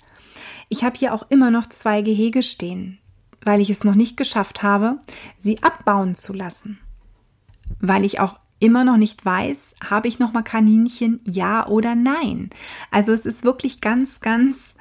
Ich 0.69 0.83
habe 0.83 0.97
hier 0.97 1.13
auch 1.13 1.29
immer 1.29 1.51
noch 1.51 1.67
zwei 1.67 2.01
Gehege 2.01 2.43
stehen, 2.43 2.97
weil 3.43 3.61
ich 3.61 3.69
es 3.69 3.83
noch 3.83 3.95
nicht 3.95 4.17
geschafft 4.17 4.63
habe, 4.63 4.99
sie 5.37 5.61
abbauen 5.61 6.15
zu 6.15 6.33
lassen. 6.33 6.79
Weil 7.79 8.03
ich 8.03 8.19
auch 8.19 8.39
immer 8.59 8.83
noch 8.83 8.97
nicht 8.97 9.23
weiß, 9.23 9.75
habe 9.89 10.07
ich 10.07 10.19
noch 10.19 10.33
mal 10.33 10.41
Kaninchen, 10.41 11.19
ja 11.25 11.67
oder 11.67 11.95
nein. 11.95 12.49
Also 12.91 13.11
es 13.11 13.25
ist 13.25 13.43
wirklich 13.43 13.81
ganz, 13.81 14.21
ganz 14.21 14.73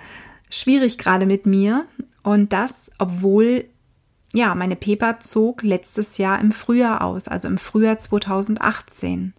schwierig 0.48 0.98
gerade 0.98 1.26
mit 1.26 1.46
mir 1.46 1.86
und 2.22 2.52
das, 2.52 2.90
obwohl 2.98 3.66
ja, 4.34 4.54
meine 4.56 4.74
Pepa 4.74 5.20
zog 5.20 5.62
letztes 5.62 6.18
Jahr 6.18 6.40
im 6.40 6.50
Frühjahr 6.50 7.02
aus, 7.02 7.28
also 7.28 7.46
im 7.46 7.56
Frühjahr 7.56 7.98
2018. 7.98 9.32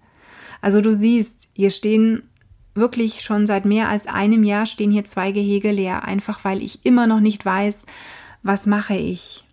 Also 0.62 0.80
du 0.80 0.96
siehst, 0.96 1.50
hier 1.54 1.70
stehen 1.70 2.24
wirklich 2.76 3.22
schon 3.22 3.46
seit 3.46 3.66
mehr 3.66 3.90
als 3.90 4.08
einem 4.08 4.44
Jahr 4.46 4.66
stehen 4.66 4.92
hier 4.92 5.04
zwei 5.04 5.34
Gehege 5.34 5.72
leer, 5.72 6.06
einfach 6.06 6.46
weil 6.46 6.64
ich 6.64 6.86
immer 6.86 7.08
noch 7.08 7.20
nicht 7.20 7.46
weiß, 7.46 7.86
was 8.42 8.66
mache 8.66 8.96
ich 8.96 9.44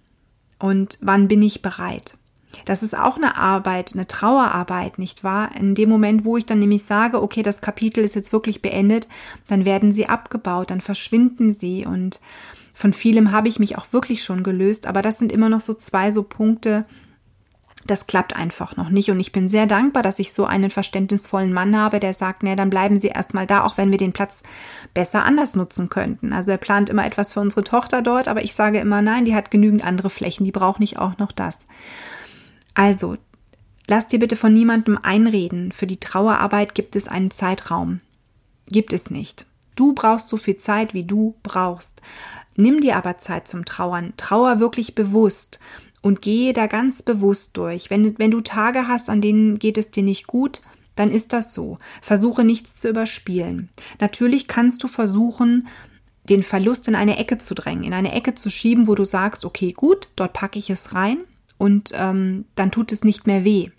und 0.60 0.96
wann 1.00 1.26
bin 1.26 1.42
ich 1.42 1.60
bereit. 1.60 2.16
Das 2.64 2.84
ist 2.84 2.96
auch 2.96 3.16
eine 3.16 3.36
Arbeit, 3.36 3.92
eine 3.94 4.06
Trauerarbeit, 4.06 4.98
nicht 4.98 5.24
wahr? 5.24 5.50
In 5.56 5.74
dem 5.74 5.88
Moment, 5.88 6.24
wo 6.24 6.36
ich 6.36 6.46
dann 6.46 6.60
nämlich 6.60 6.84
sage, 6.84 7.20
okay, 7.20 7.42
das 7.42 7.60
Kapitel 7.60 8.04
ist 8.04 8.14
jetzt 8.14 8.32
wirklich 8.32 8.62
beendet, 8.62 9.08
dann 9.48 9.64
werden 9.64 9.90
sie 9.90 10.08
abgebaut, 10.08 10.70
dann 10.70 10.80
verschwinden 10.80 11.50
sie 11.50 11.84
und 11.84 12.20
von 12.82 12.92
vielem 12.92 13.30
habe 13.30 13.46
ich 13.46 13.60
mich 13.60 13.78
auch 13.78 13.92
wirklich 13.92 14.24
schon 14.24 14.42
gelöst, 14.42 14.88
aber 14.88 15.02
das 15.02 15.16
sind 15.16 15.30
immer 15.30 15.48
noch 15.48 15.60
so 15.60 15.72
zwei 15.72 16.10
so 16.10 16.24
Punkte, 16.24 16.84
das 17.86 18.08
klappt 18.08 18.34
einfach 18.34 18.76
noch 18.76 18.88
nicht. 18.88 19.08
Und 19.12 19.20
ich 19.20 19.30
bin 19.30 19.46
sehr 19.46 19.66
dankbar, 19.66 20.02
dass 20.02 20.18
ich 20.18 20.32
so 20.32 20.46
einen 20.46 20.68
verständnisvollen 20.68 21.52
Mann 21.52 21.76
habe, 21.76 22.00
der 22.00 22.12
sagt, 22.12 22.42
nee, 22.42 22.56
dann 22.56 22.70
bleiben 22.70 22.98
Sie 22.98 23.06
erstmal 23.06 23.46
da, 23.46 23.62
auch 23.62 23.76
wenn 23.76 23.92
wir 23.92 23.98
den 23.98 24.12
Platz 24.12 24.42
besser 24.94 25.24
anders 25.24 25.54
nutzen 25.54 25.90
könnten. 25.90 26.32
Also 26.32 26.50
er 26.50 26.58
plant 26.58 26.90
immer 26.90 27.06
etwas 27.06 27.34
für 27.34 27.38
unsere 27.38 27.62
Tochter 27.62 28.02
dort, 28.02 28.26
aber 28.26 28.42
ich 28.42 28.52
sage 28.52 28.80
immer, 28.80 29.00
nein, 29.00 29.26
die 29.26 29.36
hat 29.36 29.52
genügend 29.52 29.84
andere 29.84 30.10
Flächen, 30.10 30.44
die 30.44 30.50
braucht 30.50 30.80
nicht 30.80 30.98
auch 30.98 31.18
noch 31.18 31.30
das. 31.30 31.60
Also, 32.74 33.16
lass 33.86 34.08
dir 34.08 34.18
bitte 34.18 34.34
von 34.34 34.52
niemandem 34.52 34.98
einreden. 35.00 35.70
Für 35.70 35.86
die 35.86 36.00
Trauerarbeit 36.00 36.74
gibt 36.74 36.96
es 36.96 37.06
einen 37.06 37.30
Zeitraum. 37.30 38.00
Gibt 38.66 38.92
es 38.92 39.08
nicht. 39.08 39.46
Du 39.76 39.94
brauchst 39.94 40.28
so 40.28 40.36
viel 40.36 40.56
Zeit, 40.56 40.94
wie 40.94 41.04
du 41.04 41.36
brauchst. 41.44 42.02
Nimm 42.56 42.80
dir 42.80 42.96
aber 42.96 43.18
Zeit 43.18 43.48
zum 43.48 43.64
Trauern. 43.64 44.12
Trauer 44.16 44.60
wirklich 44.60 44.94
bewusst 44.94 45.58
und 46.02 46.22
gehe 46.22 46.52
da 46.52 46.66
ganz 46.66 47.02
bewusst 47.02 47.56
durch. 47.56 47.90
Wenn, 47.90 48.18
wenn 48.18 48.30
du 48.30 48.40
Tage 48.40 48.88
hast, 48.88 49.08
an 49.08 49.20
denen 49.20 49.58
geht 49.58 49.78
es 49.78 49.90
dir 49.90 50.02
nicht 50.02 50.26
gut, 50.26 50.60
dann 50.94 51.10
ist 51.10 51.32
das 51.32 51.54
so. 51.54 51.78
Versuche 52.02 52.44
nichts 52.44 52.76
zu 52.76 52.88
überspielen. 52.90 53.70
Natürlich 54.00 54.48
kannst 54.48 54.82
du 54.82 54.88
versuchen, 54.88 55.68
den 56.28 56.42
Verlust 56.42 56.86
in 56.88 56.94
eine 56.94 57.18
Ecke 57.18 57.38
zu 57.38 57.54
drängen, 57.54 57.84
in 57.84 57.94
eine 57.94 58.12
Ecke 58.12 58.34
zu 58.34 58.50
schieben, 58.50 58.86
wo 58.86 58.94
du 58.94 59.04
sagst, 59.04 59.44
okay, 59.44 59.72
gut, 59.72 60.08
dort 60.16 60.32
packe 60.32 60.58
ich 60.58 60.70
es 60.70 60.94
rein 60.94 61.18
und 61.58 61.90
ähm, 61.94 62.44
dann 62.54 62.70
tut 62.70 62.92
es 62.92 63.04
nicht 63.04 63.26
mehr 63.26 63.44
weh. 63.44 63.70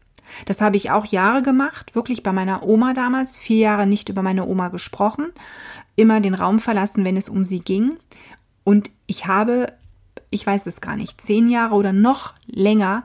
Das 0.46 0.62
habe 0.62 0.78
ich 0.78 0.90
auch 0.92 1.06
Jahre 1.06 1.42
gemacht, 1.42 1.96
wirklich 1.96 2.24
bei 2.24 2.32
meiner 2.32 2.64
Oma 2.64 2.94
damals, 2.94 3.40
vier 3.40 3.58
Jahre 3.58 3.86
nicht 3.86 4.10
über 4.10 4.22
meine 4.22 4.48
Oma 4.48 4.70
gesprochen, 4.70 5.32
immer 5.96 6.20
den 6.22 6.34
Raum 6.34 6.60
verlassen, 6.60 7.06
wenn 7.06 7.18
es 7.18 7.30
um 7.30 7.46
sie 7.46 7.60
ging. 7.60 7.98
Und 8.64 8.90
ich 9.08 9.26
habe, 9.28 9.74
ich 10.30 10.46
weiß 10.46 10.66
es 10.68 10.82
gar 10.82 10.96
nicht, 10.96 11.22
zehn 11.22 11.50
Jahre 11.50 11.76
oder 11.76 11.94
noch 11.94 12.34
länger 12.46 13.04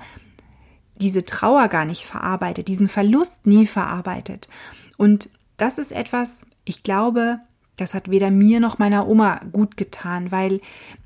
diese 1.00 1.24
Trauer 1.24 1.68
gar 1.68 1.84
nicht 1.84 2.04
verarbeitet, 2.04 2.68
diesen 2.68 2.88
Verlust 2.88 3.46
nie 3.46 3.66
verarbeitet. 3.66 4.48
Und 4.96 5.30
das 5.56 5.78
ist 5.78 5.92
etwas, 5.92 6.46
ich 6.64 6.82
glaube, 6.82 7.38
das 7.76 7.94
hat 7.94 8.10
weder 8.10 8.30
mir 8.30 8.58
noch 8.58 8.78
meiner 8.78 9.06
Oma 9.06 9.40
gut 9.52 9.76
getan, 9.76 10.32
weil 10.32 10.60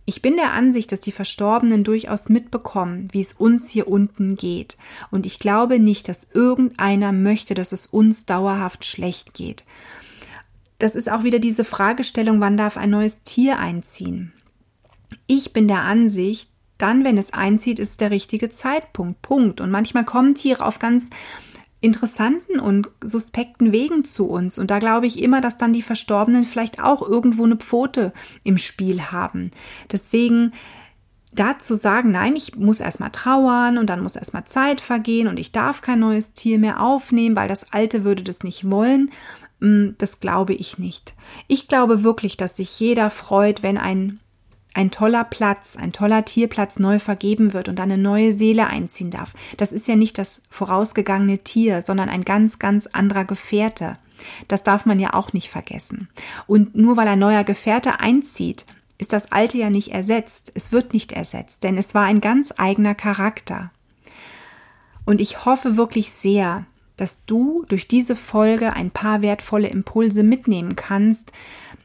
ich 0.06 0.22
bin 0.22 0.36
der 0.36 0.52
Ansicht, 0.52 0.90
dass 0.90 1.02
die 1.02 1.12
Verstorbenen 1.12 1.84
durchaus 1.84 2.28
mitbekommen, 2.28 3.08
wie 3.12 3.20
es 3.20 3.34
uns 3.34 3.68
hier 3.68 3.88
unten 3.88 4.36
geht. 4.36 4.78
Und 5.10 5.26
ich 5.26 5.38
glaube 5.38 5.78
nicht, 5.78 6.08
dass 6.08 6.26
irgendeiner 6.32 7.12
möchte, 7.12 7.54
dass 7.54 7.72
es 7.72 7.86
uns 7.86 8.24
dauerhaft 8.24 8.84
schlecht 8.84 9.34
geht. 9.34 9.64
Das 10.78 10.96
ist 10.96 11.10
auch 11.10 11.22
wieder 11.22 11.38
diese 11.38 11.64
Fragestellung, 11.64 12.40
wann 12.40 12.56
darf 12.56 12.76
ein 12.76 12.90
neues 12.90 13.22
Tier 13.22 13.58
einziehen? 13.58 14.32
Ich 15.26 15.52
bin 15.52 15.68
der 15.68 15.82
Ansicht, 15.82 16.50
dann, 16.78 17.04
wenn 17.04 17.16
es 17.16 17.32
einzieht, 17.32 17.78
ist 17.78 18.00
der 18.00 18.10
richtige 18.10 18.50
Zeitpunkt. 18.50 19.22
Punkt. 19.22 19.60
Und 19.60 19.70
manchmal 19.70 20.04
kommen 20.04 20.34
Tiere 20.34 20.64
auf 20.64 20.78
ganz 20.78 21.10
interessanten 21.80 22.60
und 22.60 22.88
suspekten 23.02 23.72
Wegen 23.72 24.04
zu 24.04 24.26
uns. 24.26 24.58
Und 24.58 24.70
da 24.70 24.78
glaube 24.78 25.06
ich 25.06 25.22
immer, 25.22 25.40
dass 25.40 25.58
dann 25.58 25.72
die 25.72 25.82
Verstorbenen 25.82 26.44
vielleicht 26.44 26.82
auch 26.82 27.02
irgendwo 27.02 27.44
eine 27.44 27.56
Pfote 27.56 28.12
im 28.44 28.56
Spiel 28.56 29.02
haben. 29.12 29.50
Deswegen 29.90 30.52
dazu 31.34 31.74
sagen, 31.74 32.12
nein, 32.12 32.36
ich 32.36 32.56
muss 32.56 32.80
erstmal 32.80 33.10
trauern 33.10 33.78
und 33.78 33.88
dann 33.88 34.02
muss 34.02 34.16
erstmal 34.16 34.44
Zeit 34.44 34.80
vergehen 34.80 35.28
und 35.28 35.38
ich 35.38 35.50
darf 35.50 35.80
kein 35.80 36.00
neues 36.00 36.34
Tier 36.34 36.58
mehr 36.58 36.80
aufnehmen, 36.80 37.36
weil 37.36 37.48
das 37.48 37.72
alte 37.72 38.04
würde 38.04 38.22
das 38.22 38.42
nicht 38.44 38.70
wollen. 38.70 39.10
Mm, 39.60 39.90
das 39.98 40.20
glaube 40.20 40.54
ich 40.54 40.78
nicht. 40.78 41.14
Ich 41.48 41.68
glaube 41.68 42.04
wirklich, 42.04 42.36
dass 42.36 42.56
sich 42.56 42.78
jeder 42.78 43.10
freut, 43.10 43.62
wenn 43.62 43.78
ein 43.78 44.20
ein 44.74 44.90
toller 44.90 45.24
Platz, 45.24 45.76
ein 45.76 45.92
toller 45.92 46.24
Tierplatz 46.24 46.78
neu 46.78 46.98
vergeben 46.98 47.52
wird 47.52 47.68
und 47.68 47.78
eine 47.80 47.98
neue 47.98 48.32
Seele 48.32 48.66
einziehen 48.66 49.10
darf. 49.10 49.34
Das 49.56 49.72
ist 49.72 49.88
ja 49.88 49.96
nicht 49.96 50.18
das 50.18 50.42
vorausgegangene 50.50 51.38
Tier, 51.38 51.82
sondern 51.82 52.08
ein 52.08 52.24
ganz, 52.24 52.58
ganz 52.58 52.86
anderer 52.86 53.24
Gefährte. 53.24 53.98
Das 54.48 54.62
darf 54.62 54.86
man 54.86 55.00
ja 55.00 55.14
auch 55.14 55.32
nicht 55.32 55.50
vergessen. 55.50 56.08
Und 56.46 56.74
nur 56.74 56.96
weil 56.96 57.08
ein 57.08 57.18
neuer 57.18 57.44
Gefährte 57.44 58.00
einzieht, 58.00 58.64
ist 58.98 59.12
das 59.12 59.32
alte 59.32 59.58
ja 59.58 59.68
nicht 59.68 59.92
ersetzt. 59.92 60.52
Es 60.54 60.72
wird 60.72 60.94
nicht 60.94 61.12
ersetzt, 61.12 61.64
denn 61.64 61.76
es 61.76 61.94
war 61.94 62.04
ein 62.04 62.20
ganz 62.20 62.54
eigener 62.56 62.94
Charakter. 62.94 63.70
Und 65.04 65.20
ich 65.20 65.44
hoffe 65.44 65.76
wirklich 65.76 66.12
sehr, 66.12 66.66
dass 66.96 67.24
du 67.24 67.64
durch 67.68 67.88
diese 67.88 68.14
Folge 68.14 68.74
ein 68.74 68.90
paar 68.90 69.22
wertvolle 69.22 69.68
Impulse 69.68 70.22
mitnehmen 70.22 70.76
kannst, 70.76 71.32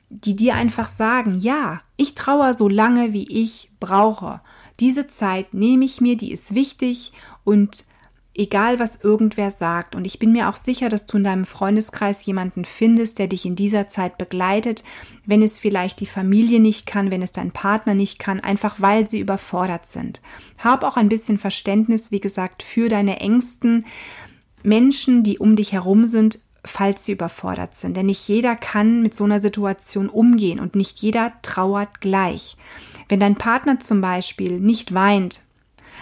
die 0.09 0.35
dir 0.35 0.55
einfach 0.55 0.87
sagen, 0.87 1.39
ja, 1.39 1.81
ich 1.97 2.15
trauere 2.15 2.53
so 2.53 2.69
lange, 2.69 3.13
wie 3.13 3.27
ich 3.27 3.69
brauche. 3.79 4.41
Diese 4.79 5.07
Zeit 5.07 5.53
nehme 5.53 5.85
ich 5.85 6.01
mir, 6.01 6.15
die 6.15 6.31
ist 6.31 6.55
wichtig 6.55 7.11
und 7.43 7.85
egal 8.37 8.79
was 8.79 9.01
irgendwer 9.03 9.51
sagt. 9.51 9.95
Und 9.95 10.05
ich 10.05 10.19
bin 10.19 10.31
mir 10.31 10.47
auch 10.47 10.55
sicher, 10.55 10.89
dass 10.89 11.07
du 11.07 11.17
in 11.17 11.23
deinem 11.23 11.45
Freundeskreis 11.45 12.25
jemanden 12.25 12.65
findest, 12.65 13.19
der 13.19 13.27
dich 13.27 13.45
in 13.45 13.55
dieser 13.55 13.87
Zeit 13.87 14.17
begleitet, 14.17 14.83
wenn 15.25 15.41
es 15.41 15.59
vielleicht 15.59 15.99
die 15.99 16.05
Familie 16.05 16.59
nicht 16.59 16.85
kann, 16.85 17.11
wenn 17.11 17.23
es 17.23 17.31
dein 17.31 17.51
Partner 17.51 17.95
nicht 17.95 18.19
kann, 18.19 18.39
einfach 18.39 18.79
weil 18.79 19.07
sie 19.07 19.19
überfordert 19.19 19.87
sind. 19.87 20.21
Hab 20.59 20.83
auch 20.83 20.97
ein 20.97 21.09
bisschen 21.09 21.39
Verständnis, 21.39 22.11
wie 22.11 22.21
gesagt, 22.21 22.61
für 22.61 22.89
deine 22.89 23.19
Ängsten. 23.19 23.85
Menschen, 24.63 25.23
die 25.23 25.39
um 25.39 25.55
dich 25.55 25.71
herum 25.71 26.07
sind, 26.07 26.39
falls 26.67 27.05
sie 27.05 27.13
überfordert 27.13 27.75
sind. 27.75 27.97
Denn 27.97 28.07
nicht 28.07 28.27
jeder 28.27 28.55
kann 28.55 29.01
mit 29.01 29.15
so 29.15 29.23
einer 29.23 29.39
Situation 29.39 30.09
umgehen 30.09 30.59
und 30.59 30.75
nicht 30.75 30.99
jeder 30.99 31.33
trauert 31.41 32.01
gleich. 32.01 32.57
Wenn 33.09 33.19
dein 33.19 33.35
Partner 33.35 33.79
zum 33.79 34.01
Beispiel 34.01 34.59
nicht 34.59 34.93
weint, 34.93 35.41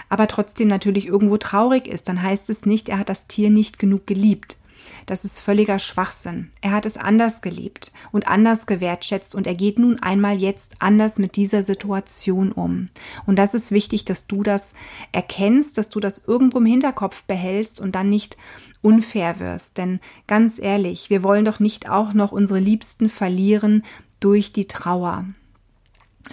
aber 0.10 0.28
trotzdem 0.28 0.67
natürlich 0.67 1.08
irgendwo 1.08 1.38
traurig 1.38 1.88
ist, 1.88 2.10
dann 2.10 2.21
heißt 2.21 2.49
es 2.49 2.65
nicht, 2.65 2.89
er 2.89 2.99
hat 2.99 3.10
das 3.10 3.28
Tier 3.28 3.49
nicht 3.49 3.80
genug 3.80 4.08
geliebt. 4.08 4.58
Das 5.06 5.24
ist 5.24 5.39
völliger 5.39 5.80
Schwachsinn. 5.80 6.52
Er 6.62 6.71
hat 6.71 6.86
es 6.86 6.98
anders 6.98 7.41
geliebt 7.41 7.91
und 8.12 8.28
anders 8.28 8.65
gewertschätzt 8.65 9.36
und 9.36 9.48
er 9.48 9.56
geht 9.56 9.80
nun 9.80 10.02
einmal 10.02 10.38
jetzt 10.38 10.74
anders 10.80 11.17
mit 11.19 11.36
dieser 11.36 11.63
Situation 11.63 12.52
um. 12.52 12.89
Und 13.26 13.38
das 13.38 13.54
ist 13.54 13.71
wichtig, 13.71 14.06
dass 14.06 14.28
du 14.28 14.43
das 14.43 14.74
erkennst, 15.12 15.78
dass 15.78 15.89
du 15.89 16.00
das 16.00 16.24
irgendwo 16.26 16.58
im 16.58 16.65
Hinterkopf 16.65 17.24
behältst 17.24 17.82
und 17.82 17.95
dann 17.95 18.10
nicht 18.10 18.38
unfair 18.82 19.39
wirst. 19.39 19.78
Denn 19.78 20.00
ganz 20.28 20.60
ehrlich, 20.60 21.10
wir 21.10 21.24
wollen 21.24 21.45
doch 21.45 21.60
nicht 21.60 21.89
auch 21.89 22.13
noch 22.13 22.32
unsere 22.32 22.60
Liebsten 22.60 23.10
verlieren 23.10 23.84
durch 24.19 24.54
die 24.54 24.67
Trauer. 24.67 25.26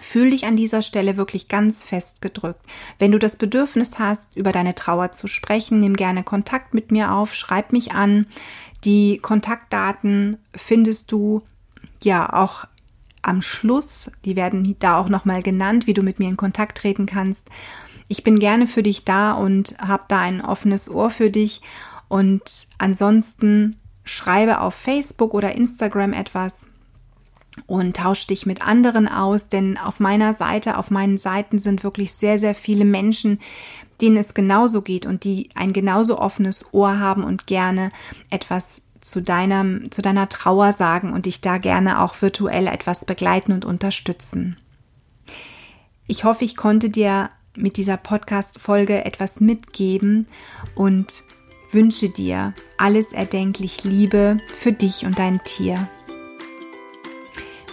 Fühl 0.01 0.31
dich 0.31 0.47
an 0.47 0.57
dieser 0.57 0.81
Stelle 0.81 1.17
wirklich 1.17 1.49
ganz 1.49 1.85
fest 1.85 2.23
gedrückt. 2.23 2.65
Wenn 2.99 3.13
du 3.13 3.19
das 3.19 3.37
Bedürfnis 3.37 3.99
hast, 3.99 4.35
über 4.35 4.53
deine 4.53 4.75
Trauer 4.75 5.13
zu 5.13 5.27
sprechen, 5.29 5.81
nimm 5.81 5.95
gerne 5.95 6.23
Kontakt 6.23 6.73
mit 6.73 6.91
mir 6.91 7.13
auf, 7.13 7.35
schreib 7.35 7.73
mich 7.73 7.93
an. 7.93 8.27
Die 8.85 9.19
Kontaktdaten 9.19 10.39
findest 10.55 11.13
du 11.13 11.43
ja 12.03 12.33
auch 12.33 12.65
am 13.21 13.43
Schluss. 13.43 14.11
Die 14.25 14.35
werden 14.35 14.77
da 14.79 14.99
auch 14.99 15.09
nochmal 15.09 15.43
genannt, 15.43 15.87
wie 15.87 15.95
du 15.95 16.03
mit 16.03 16.19
mir 16.19 16.29
in 16.29 16.37
Kontakt 16.37 16.79
treten 16.79 17.07
kannst. 17.07 17.49
Ich 18.09 18.25
bin 18.25 18.39
gerne 18.39 18.67
für 18.67 18.83
dich 18.83 19.05
da 19.05 19.33
und 19.33 19.77
habe 19.79 20.05
da 20.09 20.19
ein 20.19 20.45
offenes 20.45 20.91
Ohr 20.91 21.11
für 21.11 21.31
dich. 21.31 21.61
Und 22.09 22.67
ansonsten 22.79 23.77
schreibe 24.05 24.61
auf 24.61 24.75
Facebook 24.75 25.35
oder 25.35 25.55
Instagram 25.55 26.13
etwas 26.13 26.67
und 27.67 27.97
tausch 27.97 28.27
dich 28.27 28.47
mit 28.47 28.67
anderen 28.67 29.09
aus, 29.09 29.49
denn 29.49 29.77
auf 29.77 30.01
meiner 30.01 30.35
Seite, 30.35 30.79
auf 30.79 30.91
meinen 30.91 31.19
Seiten 31.19 31.59
sind 31.59 31.85
wirklich 31.85 32.15
sehr, 32.15 32.39
sehr 32.39 32.55
viele 32.55 32.85
Menschen, 32.85 33.41
denen 34.01 34.17
es 34.17 34.35
genauso 34.35 34.83
geht 34.83 35.07
und 35.07 35.25
die 35.25 35.51
ein 35.55 35.73
genauso 35.73 36.19
offenes 36.19 36.73
Ohr 36.73 36.99
haben 36.99 37.25
und 37.25 37.47
gerne 37.47 37.91
etwas 38.31 38.83
zu 39.01 39.21
deinem, 39.21 39.91
zu 39.91 40.01
deiner 40.01 40.29
Trauer 40.29 40.73
sagen 40.73 41.13
und 41.13 41.27
dich 41.27 41.41
da 41.41 41.59
gerne 41.59 42.01
auch 42.03 42.21
virtuell 42.23 42.67
etwas 42.67 43.05
begleiten 43.05 43.53
und 43.53 43.65
unterstützen. 43.65 44.57
Ich 46.07 46.25
hoffe, 46.25 46.45
ich 46.45 46.57
konnte 46.57 46.89
dir 46.89 47.31
mit 47.57 47.77
dieser 47.77 47.97
Podcast-Folge 47.97 49.05
etwas 49.05 49.41
mitgeben 49.41 50.27
und 50.75 51.23
wünsche 51.71 52.09
dir 52.09 52.55
alles 52.79 53.13
erdenklich 53.13 53.85
Liebe 53.85 54.37
für 54.59 54.73
dich 54.73 55.05
und 55.05 55.19
dein 55.19 55.43
Tier. 55.43 55.89